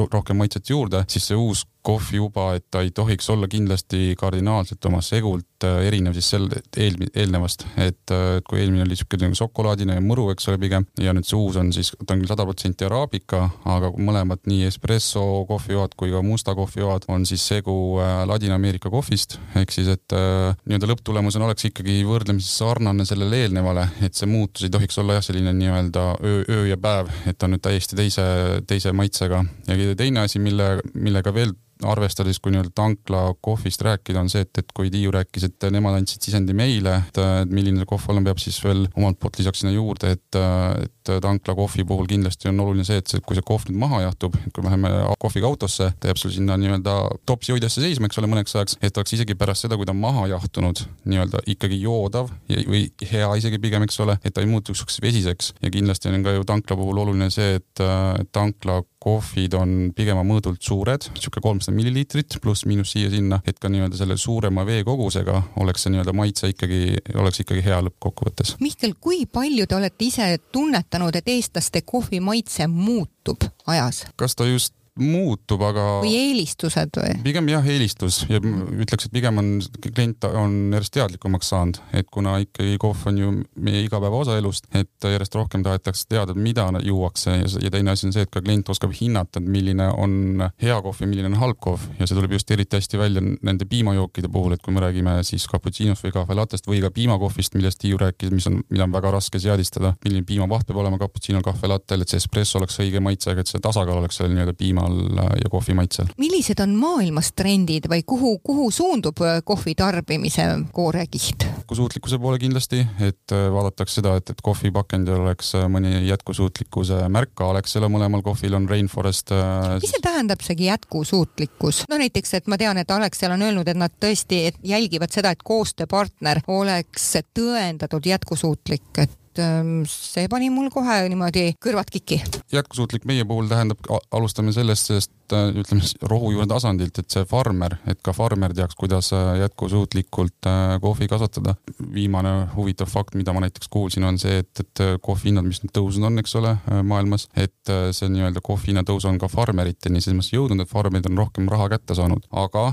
rohkem 0.00 0.40
maitset 0.40 0.70
juurde, 0.72 1.04
siis 1.12 1.28
see 1.28 1.38
uus 1.38 1.66
kohviuba, 1.86 2.56
et 2.58 2.64
ta 2.70 2.80
ei 2.82 2.90
tohiks 2.90 3.28
olla 3.30 3.46
kindlasti 3.46 4.16
kardinaalselt 4.18 4.88
oma 4.88 4.98
segult 5.04 5.66
erinev 5.86 6.16
siis 6.16 6.32
sel 6.34 6.48
eel, 6.50 6.96
eelnevast, 7.14 7.62
et, 7.78 8.14
kui 8.48 8.58
eelmine 8.58 8.82
oli 8.82 8.96
niisugune 8.96 9.30
šokolaadine 9.38 9.94
ja 9.94 10.02
mõru, 10.06 10.28
eks 10.32 10.48
ole, 10.50 10.60
pigem. 10.62 10.86
ja 11.00 11.14
nüüd 11.16 11.26
see 11.28 11.38
uus 11.38 11.58
on 11.60 11.72
siis, 11.74 11.92
ta 12.02 12.14
on 12.14 12.22
küll 12.22 12.30
sada 12.30 12.46
protsenti 12.46 12.86
araabika, 12.86 13.42
aga 13.76 13.92
mõlemad 13.96 14.44
nii 14.48 14.66
espresso 14.70 15.22
kohvijoad 15.48 15.96
kui 15.98 16.12
ka 16.14 16.22
musta 16.24 16.54
kohvijoad 16.58 17.08
on 17.12 17.26
siis 17.28 17.44
segu 17.46 17.74
äh, 18.02 18.22
Ladina-Ameerika 18.28 18.90
kohvist. 18.92 19.38
ehk 19.58 19.74
siis, 19.74 19.90
et 19.92 20.16
äh, 20.16 20.54
nii-öelda 20.64 20.90
lõpptulemusena 20.92 21.48
oleks 21.48 21.68
ikkagi 21.70 21.98
võrdlemisi 22.08 22.50
sarnane 22.52 23.06
sellele 23.08 23.44
eelnevale, 23.44 23.88
et 24.06 24.14
see 24.16 24.30
muutus 24.30 24.66
ei 24.66 24.72
tohiks 24.72 24.98
olla 25.02 25.18
jah, 25.18 25.26
selline 25.26 25.54
nii-öelda 25.56 26.08
öö, 26.22 26.42
öö 26.48 26.64
ja 26.70 26.80
päev, 26.80 27.12
et 27.26 27.38
ta 27.38 27.48
on 27.48 27.56
nüüd 27.56 27.64
täiesti 27.64 27.98
teise, 27.98 28.26
teise 28.66 28.92
maitsega. 28.96 29.44
ja 29.68 29.94
teine 29.98 30.24
asi, 30.26 30.42
mille, 30.42 30.76
millega 30.94 31.34
veel 31.34 31.54
arvestades, 31.84 32.38
kui 32.40 32.54
nii-öelda 32.54 32.72
tankla 32.76 33.22
kohvist 33.44 33.82
rääkida, 33.84 34.22
on 34.22 34.30
see, 34.32 34.46
et, 34.46 34.62
et 34.62 34.70
kui 34.76 34.90
Tiiu 34.92 35.12
rääkis, 35.12 35.48
et 35.50 35.66
nemad 35.74 35.98
andsid 35.98 36.24
sisendi 36.24 36.56
meile, 36.56 36.94
et, 37.02 37.20
milline 37.50 37.82
see 37.82 37.90
kohv 37.90 38.08
olema 38.12 38.30
peab, 38.30 38.40
siis 38.40 38.58
veel 38.64 38.86
omalt 38.94 39.20
poolt 39.20 39.40
lisaks 39.42 39.62
sinna 39.62 39.74
juurde, 39.74 40.14
et, 40.16 40.40
et 40.86 40.95
tankla 41.22 41.54
kohvi 41.58 41.84
puhul 41.86 42.08
kindlasti 42.10 42.50
on 42.50 42.60
oluline 42.64 42.86
see, 42.86 43.00
et 43.02 43.10
see, 43.10 43.22
kui 43.24 43.38
see 43.38 43.46
kohv 43.46 43.68
nüüd 43.68 43.78
maha 43.80 44.02
jahtub, 44.06 44.36
kui 44.52 44.64
me 44.64 44.72
läheme 44.72 44.90
kohviga 45.22 45.48
autosse, 45.50 45.90
ta 46.00 46.10
jääb 46.10 46.20
sul 46.20 46.34
sinna 46.34 46.58
nii-öelda 46.60 46.96
topsi 47.28 47.54
hoidjasse 47.54 47.84
seisma, 47.84 48.10
eks 48.10 48.20
ole, 48.22 48.30
mõneks 48.32 48.56
ajaks, 48.56 48.78
et 48.82 48.98
oleks 48.98 49.16
isegi 49.16 49.36
pärast 49.38 49.66
seda, 49.66 49.78
kui 49.78 49.88
ta 49.88 49.94
on 49.94 50.02
maha 50.02 50.26
jahtunud, 50.34 50.82
nii-öelda 51.06 51.44
ikkagi 51.54 51.80
joodav 51.82 52.32
ja, 52.50 52.62
või 52.68 52.86
hea 53.12 53.30
isegi 53.40 53.60
pigem, 53.62 53.86
eks 53.86 54.00
ole, 54.04 54.18
et 54.24 54.34
ta 54.34 54.44
ei 54.44 54.50
muutuks 54.50 55.00
vesiseks 55.02 55.54
ja 55.62 55.72
kindlasti 55.72 56.12
on 56.12 56.26
ka 56.26 56.36
ju 56.36 56.46
tankla 56.48 56.78
puhul 56.78 57.04
oluline 57.04 57.30
see, 57.34 57.56
et 57.60 57.86
tankla 58.34 58.82
kohvid 59.06 59.54
on 59.54 59.74
pigem 59.94 60.18
mõõdult 60.26 60.64
suured, 60.66 61.06
niisugune 61.14 61.44
kolmsada 61.44 61.76
milliliitrit 61.76 62.38
pluss-miinus 62.42 62.94
siia-sinna, 62.94 63.38
et 63.46 63.60
ka 63.62 63.70
nii-öelda 63.70 63.98
selle 64.00 64.16
suurema 64.18 64.64
veekogusega 64.66 65.42
oleks 65.62 65.84
see 65.84 65.92
nii-öelda 65.94 66.14
maitse 66.16 66.50
ikkagi, 66.50 66.80
oleks 67.14 67.44
ikkagi 67.44 67.62
hea 67.66 67.78
lõppkokkuvõttes. 67.86 68.56
Mihkel, 68.64 68.96
kui 69.00 69.22
palju 69.30 69.68
te 69.68 69.76
olete 69.78 70.08
ise 70.08 70.30
tunnetanud, 70.50 70.95
et 71.16 71.28
eestlaste 71.28 71.82
kohvi 71.82 72.20
maitse 72.20 72.66
muutub 72.66 73.44
ajas? 73.66 74.06
kas 74.16 74.36
ta 74.36 74.46
just 74.46 74.74
muutub, 75.00 75.62
aga. 75.66 75.84
või 76.02 76.14
eelistused 76.16 76.96
või? 76.96 77.16
pigem 77.26 77.48
jah, 77.50 77.66
eelistus 77.68 78.22
ja 78.30 78.40
ütleks, 78.40 79.08
et 79.08 79.12
pigem 79.12 79.40
on 79.40 79.50
klient 79.84 80.24
on 80.28 80.56
järjest 80.74 80.94
teadlikumaks 80.96 81.50
saanud, 81.52 81.80
et 81.96 82.08
kuna 82.12 82.36
ikkagi 82.42 82.78
kohv 82.80 83.06
on 83.10 83.20
ju 83.20 83.32
meie 83.60 83.82
igapäeva 83.84 84.22
osa 84.22 84.38
elust, 84.40 84.68
et 84.76 85.08
järjest 85.12 85.36
rohkem 85.36 85.64
tahetakse 85.66 86.06
teada, 86.08 86.34
mida 86.34 86.68
juuakse 86.82 87.36
ja, 87.36 87.50
ja 87.66 87.72
teine 87.72 87.92
asi 87.92 88.08
on 88.08 88.14
see, 88.16 88.24
et 88.26 88.32
ka 88.32 88.42
klient 88.44 88.68
oskab 88.72 88.94
hinnata, 88.96 89.40
et 89.40 89.50
milline 89.50 89.88
on 89.92 90.46
hea 90.62 90.78
kohv 90.84 91.02
ja 91.04 91.10
milline 91.10 91.30
on 91.32 91.38
halb 91.42 91.60
kohv 91.62 91.84
ja 92.00 92.08
see 92.08 92.16
tuleb 92.16 92.36
just 92.38 92.50
eriti 92.50 92.80
hästi 92.80 93.00
välja 93.00 93.22
nende 93.22 93.68
piimajookide 93.68 94.30
puhul, 94.32 94.56
et 94.56 94.64
kui 94.64 94.74
me 94.74 94.84
räägime 94.84 95.18
siis 95.26 95.46
cappuccino'st 95.50 96.06
või 96.06 96.16
kahve 96.16 96.38
latest 96.38 96.68
või 96.70 96.80
ka 96.84 96.90
piimakohvist, 96.94 97.56
millest 97.58 97.82
Tiiu 97.82 97.98
rääkis, 98.00 98.32
mis 98.32 98.46
on, 98.48 98.62
mida 98.72 98.86
on 98.86 98.94
väga 98.94 99.12
raske 99.18 99.38
seadistada, 99.42 99.92
milline 100.04 100.24
piimavaht 100.26 100.66
peab 100.66 100.80
olema 100.80 100.98
cappuccino'l, 101.00 101.44
kahve 101.44 101.70
lattel, 101.70 102.02
et 102.02 102.12
see 102.12 102.22
espresso 102.22 102.58
oleks 102.58 102.80
õige 102.82 103.02
maitsega, 103.04 103.44
et 103.44 103.52
see 103.52 103.62
tasakaal 103.62 104.00
oleks 104.00 104.18
seal 104.18 104.32
nii-öelda 104.32 104.56
piima 104.56 104.85
piimal 104.86 105.38
ja 105.44 105.50
kohvi 105.50 105.74
maitsel. 105.74 106.06
millised 106.18 106.60
on 106.60 106.74
maailmas 106.74 107.32
trendid 107.36 107.88
või 107.88 108.02
kuhu, 108.06 108.38
kuhu 108.38 108.70
suundub 108.70 109.20
äh, 109.22 109.40
kohvi 109.44 109.74
tarbimise 109.74 110.42
koorekiht? 110.72 111.46
jätkusuutlikkuse 111.46 112.18
poole 112.18 112.38
kindlasti, 112.38 112.86
et 113.00 113.32
äh, 113.32 113.48
vaadatakse 113.52 114.00
seda, 114.00 114.16
et, 114.16 114.30
et 114.30 114.42
kohvipakendil 114.42 115.20
oleks 115.20 115.54
äh, 115.54 115.66
mõni 115.70 116.06
jätkusuutlikkuse 116.08 117.06
märk, 117.08 117.40
Alexela 117.40 117.88
mõlemal 117.88 118.22
kohvil 118.22 118.54
on 118.54 118.68
Rainforest. 118.68 119.34
mis 119.80 119.90
see 119.90 120.02
tähendab, 120.02 120.42
see 120.44 120.56
jätkusuutlikkus? 120.68 121.84
no 121.90 122.00
näiteks, 122.00 122.34
et 122.40 122.46
ma 122.46 122.58
tean, 122.58 122.78
et 122.78 122.90
Alexel 122.90 123.34
on 123.34 123.42
öelnud, 123.42 123.68
et 123.68 123.78
nad 123.78 123.92
tõesti 124.00 124.46
et 124.50 124.58
jälgivad 124.62 125.12
seda, 125.12 125.32
et 125.34 125.44
koostööpartner 125.44 126.42
oleks 126.48 127.14
tõendatud 127.34 128.06
jätkusuutlik, 128.06 128.90
et 129.02 129.22
ähm, 129.42 129.84
see 129.88 130.26
pani 130.30 130.48
mul 130.52 130.68
kohe 130.72 130.98
niimoodi 131.10 131.50
kõrvad 131.62 131.90
kikki. 131.92 132.20
jätkusuutlik 132.52 133.06
meie 133.08 133.24
puhul 133.28 133.48
tähendab, 133.50 133.82
alustame 134.14 134.54
sellest, 134.54 134.90
sest 134.92 135.34
äh, 135.34 135.50
ütleme 135.60 135.86
rohujuure 136.02 136.46
tasandilt, 136.50 136.98
et 136.98 137.10
see 137.12 137.26
farmer, 137.28 137.78
et 137.90 138.00
ka 138.04 138.14
farmer 138.16 138.54
teaks, 138.56 138.78
kuidas 138.78 139.12
äh, 139.16 139.34
jätkusuutlikult 139.42 140.48
äh, 140.50 140.76
kohvi 140.82 141.08
kasvatada. 141.10 141.56
viimane 141.94 142.32
huvitav 142.56 142.88
fakt, 142.90 143.14
mida 143.14 143.32
ma 143.32 143.44
näiteks 143.44 143.68
kuulsin, 143.72 144.04
on 144.04 144.18
see, 144.18 144.38
et, 144.42 144.62
et 144.62 144.84
kohvi 145.02 145.30
hinnad, 145.30 145.46
mis 145.46 145.62
nüüd 145.62 145.74
tõusnud 145.76 146.08
on, 146.08 146.18
eks 146.20 146.34
ole, 146.40 146.56
maailmas, 146.86 147.28
et 147.36 147.72
see 147.96 148.08
nii-öelda 148.12 148.42
kohvi 148.44 148.72
hinna 148.72 148.84
tõus 148.86 149.06
on 149.08 149.18
ka 149.20 149.28
farmeriteni 149.30 150.00
selles 150.00 150.18
mõttes 150.18 150.34
jõudnud, 150.34 150.64
et 150.64 150.70
farmerid 150.70 151.08
on 151.10 151.20
rohkem 151.20 151.48
raha 151.50 151.68
kätte 151.76 151.96
saanud, 151.98 152.26
aga 152.32 152.72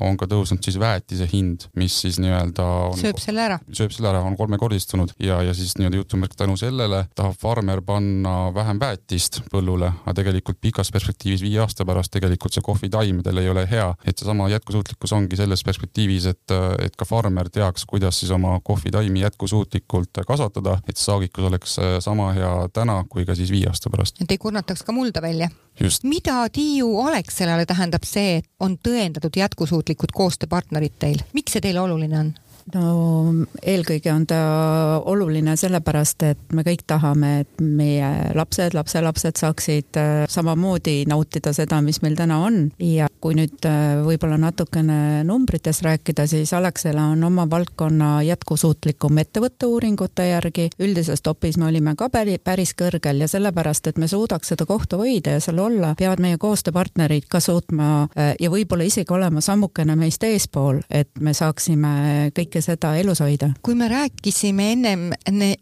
on 0.00 0.16
ka 0.20 0.28
tõusnud 0.30 0.64
siis 0.64 0.78
väetise 0.80 1.28
hind, 1.30 1.66
mis 1.78 1.94
siis 2.02 2.18
nii-öelda 2.22 2.66
sööb 3.00 3.20
selle 3.22 3.44
ära, 3.46 3.58
sööb 3.72 3.94
selle 3.94 4.10
ära, 4.10 4.22
on 4.26 4.36
kolmekordistunud 4.38 5.14
ja, 5.22 5.40
ja 5.46 5.54
siis 5.56 5.76
nii-öelda 5.78 6.02
jutumärk 6.02 6.36
tänu 6.36 6.56
sellele 6.60 7.04
tahab 7.16 7.36
farmer 7.40 7.80
panna 7.86 8.52
vähem 8.54 8.80
väetist 8.80 9.40
põllule, 9.52 9.92
aga 10.04 10.16
tegelikult 10.20 10.60
pikas 10.60 10.90
perspektiivis 10.94 11.44
viie 11.44 11.60
aasta 11.64 11.86
pärast 11.88 12.12
tegelikult 12.14 12.56
see 12.56 12.64
kohvitaimedel 12.66 13.42
ei 13.42 13.50
ole 13.52 13.66
hea, 13.70 13.88
et 14.04 14.18
seesama 14.18 14.48
jätkusuutlikkus 14.52 15.14
ongi 15.16 15.38
selles 15.40 15.64
perspektiivis, 15.66 16.28
et, 16.32 16.56
et 16.84 16.96
ka 16.96 17.08
farmer 17.08 17.50
teaks, 17.52 17.86
kuidas 17.88 18.20
siis 18.20 18.32
oma 18.34 18.58
kohvitaimi 18.64 19.24
jätkusuutlikult 19.24 20.22
kasvatada, 20.26 20.78
et 20.88 21.00
saagikus 21.00 21.48
oleks 21.50 21.78
sama 22.04 22.32
hea 22.36 22.52
täna 22.72 23.02
kui 23.08 23.24
ka 23.28 23.36
siis 23.38 23.52
viie 23.52 23.70
aasta 23.70 23.92
pärast. 23.92 24.20
et 24.22 24.30
ei 24.30 24.38
kurnataks 24.38 24.84
ka 24.86 24.92
mulda 24.92 25.22
välja. 25.22 25.50
Mida 26.02 26.46
Tiiu 26.52 27.00
Alexelale 27.00 27.66
tähendab 27.68 28.04
see, 28.08 28.38
et 28.40 28.46
on 28.60 28.78
tõendatud 28.80 29.36
jätkusuutlikud 29.46 30.14
koostööpartnerid 30.14 30.98
teil, 30.98 31.22
miks 31.36 31.56
see 31.56 31.64
teile 31.64 31.82
oluline 31.86 32.20
on? 32.24 32.34
no 32.74 32.86
eelkõige 33.62 34.10
on 34.12 34.24
ta 34.26 34.38
oluline 35.06 35.56
sellepärast, 35.58 36.24
et 36.26 36.54
me 36.56 36.64
kõik 36.66 36.82
tahame, 36.88 37.32
et 37.44 37.62
meie 37.62 38.08
lapsed, 38.34 38.74
lapselapsed 38.74 39.38
saaksid 39.38 40.00
äh, 40.00 40.24
samamoodi 40.30 41.04
nautida 41.08 41.54
seda, 41.56 41.80
mis 41.84 42.02
meil 42.02 42.18
täna 42.18 42.40
on 42.46 42.66
ja 42.82 43.08
kui 43.26 43.34
nüüd 43.34 43.64
äh, 43.66 43.96
võib-olla 44.06 44.36
natukene 44.38 45.24
numbrites 45.26 45.80
rääkida, 45.82 46.28
siis 46.30 46.52
Alexela 46.54 47.08
on 47.10 47.24
oma 47.26 47.46
valdkonna 47.50 48.20
jätkusuutlikum 48.22 49.18
ettevõtte 49.18 49.66
uuringute 49.66 50.28
järgi. 50.28 50.68
üldises 50.78 51.22
topis 51.26 51.58
me 51.58 51.66
olime 51.66 51.96
ka 51.98 52.06
päris 52.10 52.74
kõrgel 52.78 53.24
ja 53.24 53.28
sellepärast, 53.28 53.86
et 53.90 53.98
me 53.98 54.06
suudaks 54.08 54.52
seda 54.52 54.66
kohta 54.66 55.00
hoida 55.00 55.34
ja 55.34 55.40
seal 55.42 55.58
olla, 55.58 55.94
peavad 55.98 56.22
meie 56.22 56.38
koostööpartnerid 56.38 57.26
ka 57.28 57.40
suutma 57.42 57.88
äh, 58.14 58.36
ja 58.40 58.50
võib-olla 58.52 58.86
isegi 58.86 59.10
olema 59.12 59.42
sammukene 59.42 59.96
meist 59.98 60.22
eespool, 60.22 60.78
et 60.90 61.10
me 61.18 61.34
saaksime 61.34 62.30
kõike 62.36 62.62
seda 62.62 62.94
elus 63.00 63.24
hoida. 63.24 63.50
kui 63.62 63.74
me 63.74 63.90
rääkisime 63.90 64.70
ennem 64.76 65.10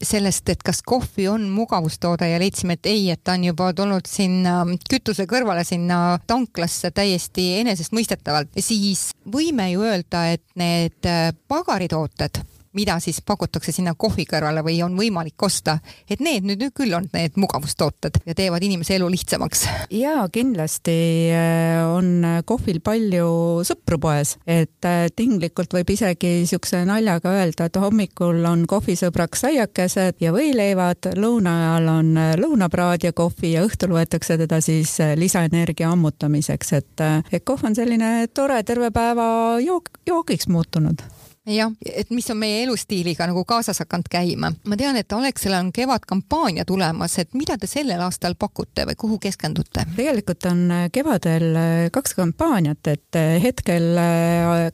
sellest, 0.02 0.52
et 0.52 0.62
kas 0.62 0.82
kohvi 0.84 1.30
on 1.32 1.48
mugavustoode 1.48 2.28
ja 2.28 2.42
leidsime, 2.42 2.76
et 2.76 2.92
ei, 2.92 3.08
et 3.10 3.24
ta 3.24 3.38
on 3.38 3.48
juba 3.48 3.72
tulnud 3.72 4.04
sinna 4.04 4.60
kütuse 4.90 5.24
kõrvale 5.24 5.64
sinna 5.64 6.18
tanklasse 6.26 6.92
täiesti 6.92 7.53
enesestmõistetavalt, 7.62 8.52
siis 8.60 9.10
võime 9.30 9.70
ju 9.72 9.84
öelda, 9.86 10.26
et 10.34 10.44
need 10.58 11.08
pagaritooted 11.48 12.42
mida 12.74 12.98
siis 13.02 13.20
pakutakse 13.26 13.72
sinna 13.72 13.94
kohvi 13.98 14.26
kõrvale 14.28 14.64
või 14.66 14.80
on 14.84 14.96
võimalik 14.98 15.42
osta, 15.46 15.78
et 16.10 16.22
need 16.24 16.46
nüüd 16.46 16.64
küll 16.74 16.94
on 16.96 17.06
need 17.14 17.38
mugavustooted 17.40 18.20
ja 18.26 18.34
teevad 18.36 18.62
inimese 18.66 18.96
elu 18.98 19.08
lihtsamaks. 19.10 19.64
ja 19.90 20.26
kindlasti 20.32 20.96
äh, 21.34 21.80
on 21.86 22.42
kohvil 22.44 22.80
palju 22.84 23.62
sõpru 23.66 23.98
poes, 24.02 24.36
et 24.46 24.88
äh, 24.88 25.06
tinglikult 25.16 25.74
võib 25.74 25.94
isegi 25.94 26.44
siukse 26.50 26.84
naljaga 26.88 27.32
öelda, 27.38 27.68
et 27.68 27.80
hommikul 27.80 28.44
on 28.50 28.66
kohvisõbraks 28.70 29.46
saiakesed 29.46 30.22
ja 30.24 30.34
võileivad, 30.34 31.12
lõuna 31.18 31.56
ajal 31.60 31.90
on 31.94 32.14
äh, 32.18 32.32
lõunapraad 32.40 33.06
ja 33.06 33.12
kohvi 33.12 33.54
ja 33.54 33.64
õhtul 33.66 33.94
võetakse 33.94 34.38
teda 34.40 34.60
siis 34.64 34.96
lisaenergia 35.16 35.90
ammutamiseks, 35.94 36.72
et, 36.80 37.04
et 37.32 37.44
kohv 37.46 37.68
on 37.68 37.76
selline 37.76 38.14
tore 38.34 38.62
terve 38.66 38.90
päeva 38.94 39.60
jook, 39.62 39.92
joogiks 40.06 40.48
muutunud 40.50 41.04
jah, 41.46 41.72
et 41.84 42.10
mis 42.10 42.26
on 42.30 42.38
meie 42.40 42.62
elustiiliga 42.64 43.26
nagu 43.28 43.44
kaasas 43.44 43.78
hakanud 43.82 44.08
käima. 44.10 44.52
ma 44.64 44.76
tean, 44.76 44.96
et 44.96 45.12
Alexel 45.12 45.52
on 45.58 45.72
kevadkampaania 45.72 46.64
tulemas, 46.64 47.18
et 47.18 47.34
mida 47.34 47.58
te 47.60 47.68
sellel 47.68 48.00
aastal 48.00 48.34
pakute 48.38 48.86
või 48.88 48.96
kuhu 48.98 49.18
keskendute? 49.18 49.84
tegelikult 49.96 50.46
on 50.48 50.62
äh, 50.70 50.86
kevadel 50.92 51.46
äh, 51.56 51.72
kaks 51.92 52.14
kampaaniat, 52.16 52.86
et 52.88 53.18
äh, 53.20 53.36
hetkel 53.42 54.00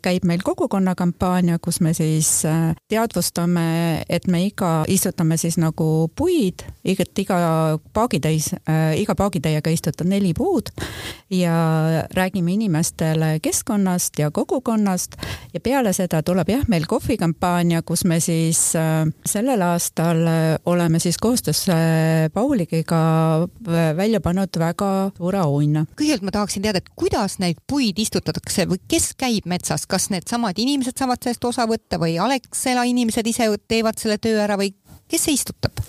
käib 0.02 0.24
meil 0.24 0.42
kogukonna 0.44 0.94
kampaania, 0.94 1.58
kus 1.58 1.80
me 1.80 1.92
siis 1.94 2.44
teadvustame, 2.88 4.04
et 4.08 4.26
me 4.30 4.44
iga, 4.46 4.84
istutame 4.88 5.36
siis 5.40 5.58
nagu 5.58 6.08
puid, 6.16 6.62
igat, 6.84 7.10
iga 7.18 7.38
paagitäis, 7.92 8.52
iga 8.96 9.14
paagitäiega 9.18 9.72
istutan 9.74 10.10
neli 10.12 10.32
puud 10.36 10.70
ja 11.30 12.06
räägime 12.14 12.52
inimestele 12.52 13.38
keskkonnast 13.42 14.18
ja 14.18 14.30
kogukonnast 14.30 15.16
ja 15.54 15.60
peale 15.60 15.92
seda 15.92 16.22
tuleb 16.22 16.48
jah, 16.48 16.59
jah, 16.60 16.68
meil 16.70 16.86
kohvikampaania, 16.88 17.82
kus 17.86 18.04
me 18.08 18.18
siis 18.22 18.74
äh, 18.78 19.04
sellel 19.28 19.62
aastal 19.64 20.20
äh, 20.28 20.58
oleme 20.68 21.00
siis 21.02 21.18
koostöös 21.18 21.64
äh, 21.72 22.28
Pauligiga 22.34 23.00
välja 23.96 24.20
pannud 24.20 24.58
väga 24.58 24.90
suure 25.16 25.40
auhinna. 25.40 25.86
kõigepealt 25.96 26.26
ma 26.26 26.34
tahaksin 26.34 26.64
teada, 26.64 26.82
et 26.82 26.92
kuidas 26.96 27.38
neid 27.40 27.60
puid 27.68 27.98
istutatakse 27.98 28.66
või 28.70 28.80
kes 28.88 29.12
käib 29.20 29.48
metsas, 29.50 29.86
kas 29.86 30.10
needsamad 30.10 30.58
inimesed 30.58 30.98
saavad 31.00 31.22
sellest 31.22 31.44
osa 31.44 31.66
võtta 31.70 32.00
või 32.00 32.18
Alexela 32.20 32.84
inimesed 32.88 33.26
ise 33.26 33.48
teevad 33.68 33.98
selle 34.00 34.18
töö 34.18 34.42
ära 34.44 34.58
või 34.60 34.74
kes 35.08 35.28
see 35.28 35.38
istutab? 35.38 35.80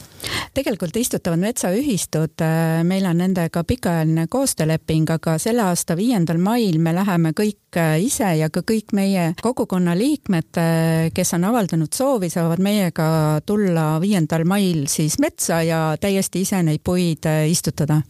Tegelikult 0.54 0.96
istutavad 0.96 1.40
metsaühistud, 1.40 2.42
äh, 2.42 2.84
meil 2.84 3.06
on 3.06 3.22
nendega 3.22 3.64
pikaajaline 3.64 4.28
koostööleping, 4.32 5.10
aga 5.16 5.38
selle 5.42 5.64
aasta 5.70 5.96
viiendal 5.98 6.42
mail 6.42 6.80
me 6.80 6.94
läheme 6.96 7.32
kõik 7.38 7.80
äh, 7.80 7.96
ise 8.04 8.34
ja 8.38 8.50
ka 8.54 8.64
kõik 8.68 8.94
meie 8.98 9.32
kogukonna 9.42 9.96
liikmed, 9.98 10.52
äh, 10.60 11.10
kes 11.16 11.34
on 11.38 11.48
avaldanud 11.50 11.94
soovi, 11.96 12.30
saavad 12.34 12.62
meiega 12.64 13.08
tulla 13.46 13.96
viiendal 14.04 14.46
mail 14.50 14.86
siis 14.92 15.18
metsa 15.24 15.62
ja 15.66 15.82
täiesti 16.02 16.44
ise 16.46 16.62
neid 16.64 16.84
puid 16.84 17.28
istutada. 17.48 18.02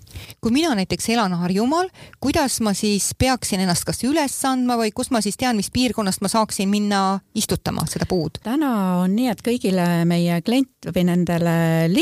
kui 0.42 0.52
mina 0.52 0.76
näiteks 0.76 1.10
elan 1.10 1.34
Harjumaal, 1.40 1.90
kuidas 2.20 2.60
ma 2.62 2.74
siis 2.74 3.14
peaksin 3.18 3.62
ennast 3.64 3.86
kas 3.86 4.04
üles 4.04 4.36
andma 4.46 4.76
või 4.78 4.92
kus 4.94 5.12
ma 5.12 5.22
siis 5.22 5.38
tean, 5.38 5.56
mis 5.56 5.72
piirkonnast 5.72 6.22
ma 6.22 6.28
saaksin 6.28 6.70
minna 6.70 7.20
istutama 7.36 7.86
seda 7.88 8.06
puud? 8.10 8.42
täna 8.44 8.72
on 9.04 9.16
nii, 9.16 9.30
et 9.32 9.42
kõigile 9.46 9.88
meie 10.06 10.42
klient 10.42 10.92
või 10.92 11.06
nendele 11.08 11.88
liikmetele 11.88 12.01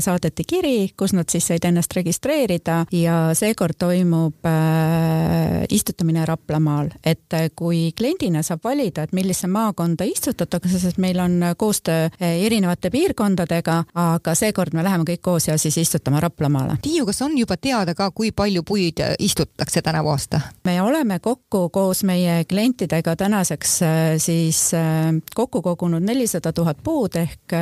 saadeti 0.00 0.44
kiri, 0.46 0.90
kus 0.96 1.12
nad 1.12 1.28
siis 1.28 1.46
said 1.50 1.64
ennast 1.64 1.92
registreerida 1.96 2.84
ja 2.92 3.16
seekord 3.34 3.76
toimub 3.78 4.46
äh, 4.46 5.64
istutamine 5.70 6.24
Raplamaal, 6.26 6.90
et 7.04 7.34
äh, 7.34 7.48
kui 7.56 7.92
kliendina 7.96 8.42
saab 8.46 8.64
valida, 8.64 9.02
et 9.02 9.12
millisesse 9.12 9.48
maakonda 9.50 10.06
istutatakse, 10.06 10.78
sest 10.78 10.98
meil 11.02 11.18
on 11.20 11.40
koostöö 11.56 12.06
äh, 12.06 12.36
erinevate 12.46 12.90
piirkondadega, 12.90 13.82
aga 13.94 14.34
seekord 14.34 14.74
me 14.74 14.84
läheme 14.86 15.06
kõik 15.08 15.22
koos 15.22 15.48
ja 15.48 15.58
siis 15.58 15.78
istutame 15.82 16.20
Raplamaale. 16.20 16.78
Tiiu, 16.82 17.06
kas 17.06 17.22
on 17.26 17.38
juba 17.38 17.56
teada 17.56 17.94
ka, 17.94 18.10
kui 18.10 18.32
palju 18.32 18.62
puid 18.62 19.02
istutatakse 19.18 19.82
tänavu 19.82 20.14
aasta? 20.14 20.40
me 20.64 20.80
oleme 20.82 21.18
kokku 21.22 21.68
koos 21.70 22.02
meie 22.04 22.44
klientidega 22.44 23.16
tänaseks 23.16 23.78
siis 24.18 24.60
kokku 25.34 25.62
kogunud 25.62 26.02
nelisada 26.02 26.52
tuhat 26.52 26.78
puud 26.84 27.16
ehk 27.16 27.54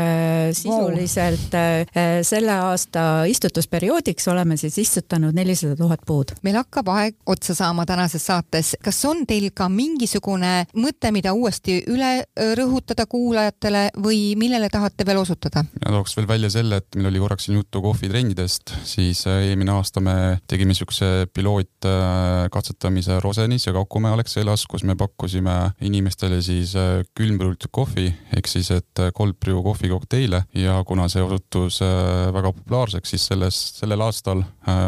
sisuliselt 0.53 1.53
wow 1.53 1.74
selle 2.23 2.53
aasta 2.53 3.25
istutusperioodiks 3.31 4.29
oleme 4.29 4.57
siis 4.61 4.79
istutanud 4.79 5.35
nelisada 5.35 5.77
tuhat 5.77 6.01
puud. 6.07 6.35
meil 6.43 6.57
hakkab 6.61 6.89
aeg 6.95 7.17
otsa 7.27 7.55
saama 7.55 7.87
tänases 7.87 8.27
saates. 8.27 8.75
kas 8.83 9.05
on 9.05 9.25
teil 9.27 9.51
ka 9.55 9.69
mingisugune 9.69 10.53
mõte, 10.77 11.11
mida 11.15 11.33
uuesti 11.35 11.81
üle 11.91 12.11
äh, 12.23 12.53
rõhutada 12.59 13.07
kuulajatele 13.11 13.89
või 14.03 14.35
millele 14.41 14.69
tahate 14.73 15.07
veel 15.07 15.21
osutada? 15.23 15.65
mina 15.75 15.97
tooks 15.97 16.17
veel 16.19 16.29
välja 16.29 16.51
selle, 16.51 16.81
et 16.83 16.99
meil 16.99 17.11
oli 17.13 17.23
korraks 17.23 17.49
siin 17.49 17.59
juttu 17.59 17.83
kohvitrendidest, 17.85 18.75
siis 18.89 19.25
äh, 19.31 19.45
eelmine 19.51 19.75
aasta 19.77 20.03
me 20.05 20.17
tegime 20.51 20.75
niisuguse 20.75 21.27
pilootkattsetamise 21.35 23.21
Rosenis 23.21 23.67
ja 23.69 23.75
Kakumäe 23.77 24.15
Alexelas, 24.17 24.67
kus 24.71 24.85
me 24.85 24.97
pakkusime 24.99 25.75
inimestele 25.85 26.41
siis 26.43 26.75
külmbrüültud 27.15 27.71
kohvi 27.75 28.09
ehk 28.37 28.49
siis, 28.51 28.71
et 28.75 29.03
cold 29.17 29.37
brew 29.41 29.63
kohvikokteile 29.63 30.45
ja 30.59 30.81
kuna 30.87 31.09
see 31.13 31.23
osutus 31.23 31.64
äh, 31.83 32.33
väga 32.35 32.53
populaarseks, 32.57 33.15
siis 33.15 33.27
selles, 33.31 33.59
sellel 33.79 34.01
aastal 34.05 34.43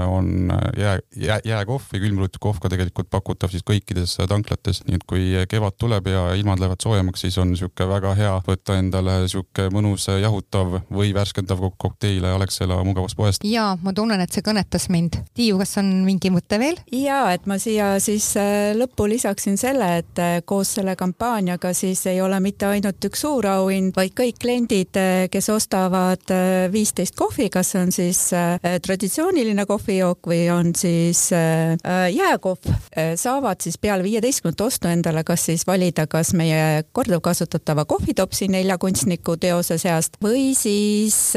on 0.08 0.48
jää, 0.78 0.94
jää, 1.20 1.38
jääkohv 1.44 1.90
või 1.92 2.00
külmrüütud 2.00 2.40
kohv 2.40 2.60
ka 2.62 2.70
tegelikult 2.72 3.10
pakutav 3.12 3.52
siis 3.52 3.64
kõikides 3.66 4.14
tanklates, 4.28 4.80
nii 4.86 4.96
et 4.96 5.04
kui 5.08 5.26
kevad 5.50 5.76
tuleb 5.76 6.08
ja 6.08 6.22
ilmad 6.38 6.62
lähevad 6.62 6.80
soojemaks, 6.82 7.26
siis 7.26 7.36
on 7.42 7.50
niisugune 7.52 7.88
väga 7.90 8.14
hea 8.16 8.32
võtta 8.46 8.78
endale 8.80 9.18
niisugune 9.26 9.68
mõnus 9.74 10.06
jahutav 10.08 10.78
või 10.88 11.12
värskendav 11.16 11.60
kokteil 11.76 12.24
Alexela 12.30 12.78
mugavuspoest. 12.84 13.44
ja 13.44 13.68
ma 13.82 13.92
tunnen, 13.92 14.22
et 14.24 14.32
see 14.32 14.44
kõnetas 14.46 14.88
mind. 14.92 15.20
Tiiu, 15.36 15.58
kas 15.60 15.76
on 15.82 15.92
mingi 16.08 16.32
mõte 16.32 16.60
veel? 16.62 16.80
ja 16.92 17.20
et 17.36 17.44
ma 17.46 17.60
siia 17.60 17.96
siis 18.00 18.32
lõppu 18.80 19.10
lisaksin 19.12 19.60
selle, 19.60 19.90
et 20.00 20.24
koos 20.48 20.72
selle 20.78 20.96
kampaaniaga 20.96 21.74
siis 21.76 22.06
ei 22.08 22.20
ole 22.24 22.40
mitte 22.40 22.70
ainult 22.70 23.04
üks 23.10 23.26
suur 23.26 23.46
auhind, 23.50 23.92
vaid 23.96 24.14
kõik 24.16 24.40
kliendid, 24.40 24.98
kes 25.32 25.48
ostavad 25.52 26.32
äh, 26.34 26.65
viisteist 26.72 27.16
kohvi, 27.16 27.48
kas 27.50 27.74
on 27.78 27.92
siis 27.92 28.20
äh, 28.36 28.58
traditsiooniline 28.82 29.66
kohvijook 29.66 30.28
või 30.30 30.46
on 30.52 30.72
siis 30.76 31.28
äh, 31.32 31.76
jääkohv, 32.12 32.70
saavad 33.16 33.60
siis 33.60 33.78
peale 33.78 34.04
viieteistkümnendat 34.06 34.66
ostu 34.66 34.88
endale 34.88 35.24
kas 35.26 35.46
siis 35.50 35.66
valida, 35.66 36.06
kas 36.06 36.32
meie 36.34 36.84
korduvkasutatava 36.92 37.84
kohvitopsi 37.84 38.48
nelja 38.48 38.78
kunstniku 38.78 39.36
teose 39.40 39.78
seast 39.78 40.16
või 40.22 40.54
siis 40.56 41.32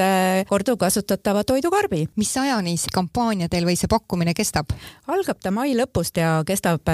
korduvkasutatava 0.50 1.44
toidukarbi. 1.44 2.08
mis 2.15 2.38
ajani 2.38 2.78
see 2.78 2.94
kampaania 2.94 3.50
teil 3.50 3.68
või 3.68 3.76
see 3.80 3.89
pakkumine 3.92 4.34
kestab? 4.34 4.72
algab 5.08 5.42
ta 5.44 5.52
mai 5.52 5.76
lõpust 5.78 6.18
ja 6.22 6.39
kestab 6.48 6.89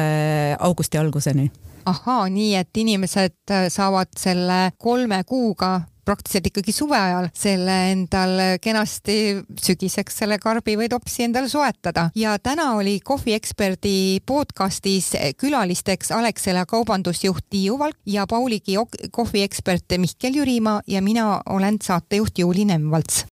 augusti 0.60 0.98
alguseni 0.98 1.52
ahaa, 1.86 2.30
nii 2.30 2.56
et 2.60 2.78
inimesed 2.78 3.52
äh, 3.52 3.68
saavad 3.70 4.14
selle 4.20 4.72
kolme 4.78 5.24
kuuga 5.28 5.82
praktiliselt 6.06 6.50
ikkagi 6.52 6.72
suve 6.76 6.98
ajal 7.00 7.30
selle 7.34 7.76
endal 7.92 8.36
kenasti 8.62 9.18
sügiseks 9.62 10.22
selle 10.22 10.40
karbi 10.40 10.78
või 10.80 10.90
topsi 10.90 11.26
endale 11.28 11.50
soetada. 11.50 12.10
ja 12.16 12.38
täna 12.40 12.72
oli 12.80 13.00
kohvieksperdi 13.04 14.22
podcastis 14.26 15.12
külalisteks 15.38 16.12
Alexela 16.12 16.66
kaubandusjuht 16.66 17.46
Tiiu 17.50 17.80
Valk 17.80 17.98
ja 18.06 18.28
Pauligi 18.28 18.76
kohviekspert 19.12 19.98
Mihkel 19.98 20.36
Jürimaa 20.36 20.82
ja 20.88 21.02
mina 21.02 21.42
olen 21.50 21.78
saatejuht 21.82 22.38
Juuli 22.38 22.66
Nemvalts. 22.66 23.26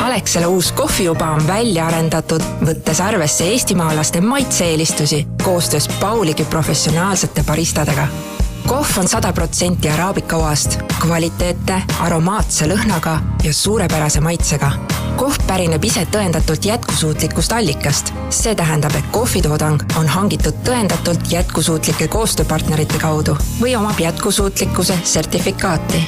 Alexela 0.00 0.48
uus 0.48 0.72
kohvijuba 0.72 1.30
on 1.30 1.46
välja 1.46 1.86
arendatud, 1.86 2.42
võttes 2.62 3.00
arvesse 3.02 3.48
eestimaalaste 3.50 4.20
maitse-eelistusi 4.20 5.24
koostöös 5.44 5.88
Pauligi 6.00 6.44
professionaalsete 6.44 7.42
baristadega. 7.46 8.06
Kohv 8.68 8.98
on 8.98 9.08
sada 9.08 9.32
protsenti 9.32 9.88
araabika 9.88 10.36
oast, 10.36 10.76
kvaliteetne, 11.00 11.78
aromaatse 12.04 12.66
lõhnaga 12.68 13.14
ja 13.44 13.52
suurepärase 13.54 14.20
maitsega. 14.20 14.72
kohv 15.16 15.38
pärineb 15.46 15.84
ise 15.84 16.04
tõendatult 16.12 16.68
jätkusuutlikust 16.68 17.52
allikast. 17.52 18.12
see 18.30 18.54
tähendab, 18.54 18.94
et 18.94 19.08
kohvitoodang 19.10 19.82
on 19.96 20.08
hangitud 20.08 20.54
tõendatult 20.68 21.32
jätkusuutlike 21.32 22.08
koostööpartnerite 22.08 22.98
kaudu 22.98 23.36
või 23.60 23.76
omab 23.76 24.00
jätkusuutlikkuse 24.00 24.98
sertifikaati 25.04 26.04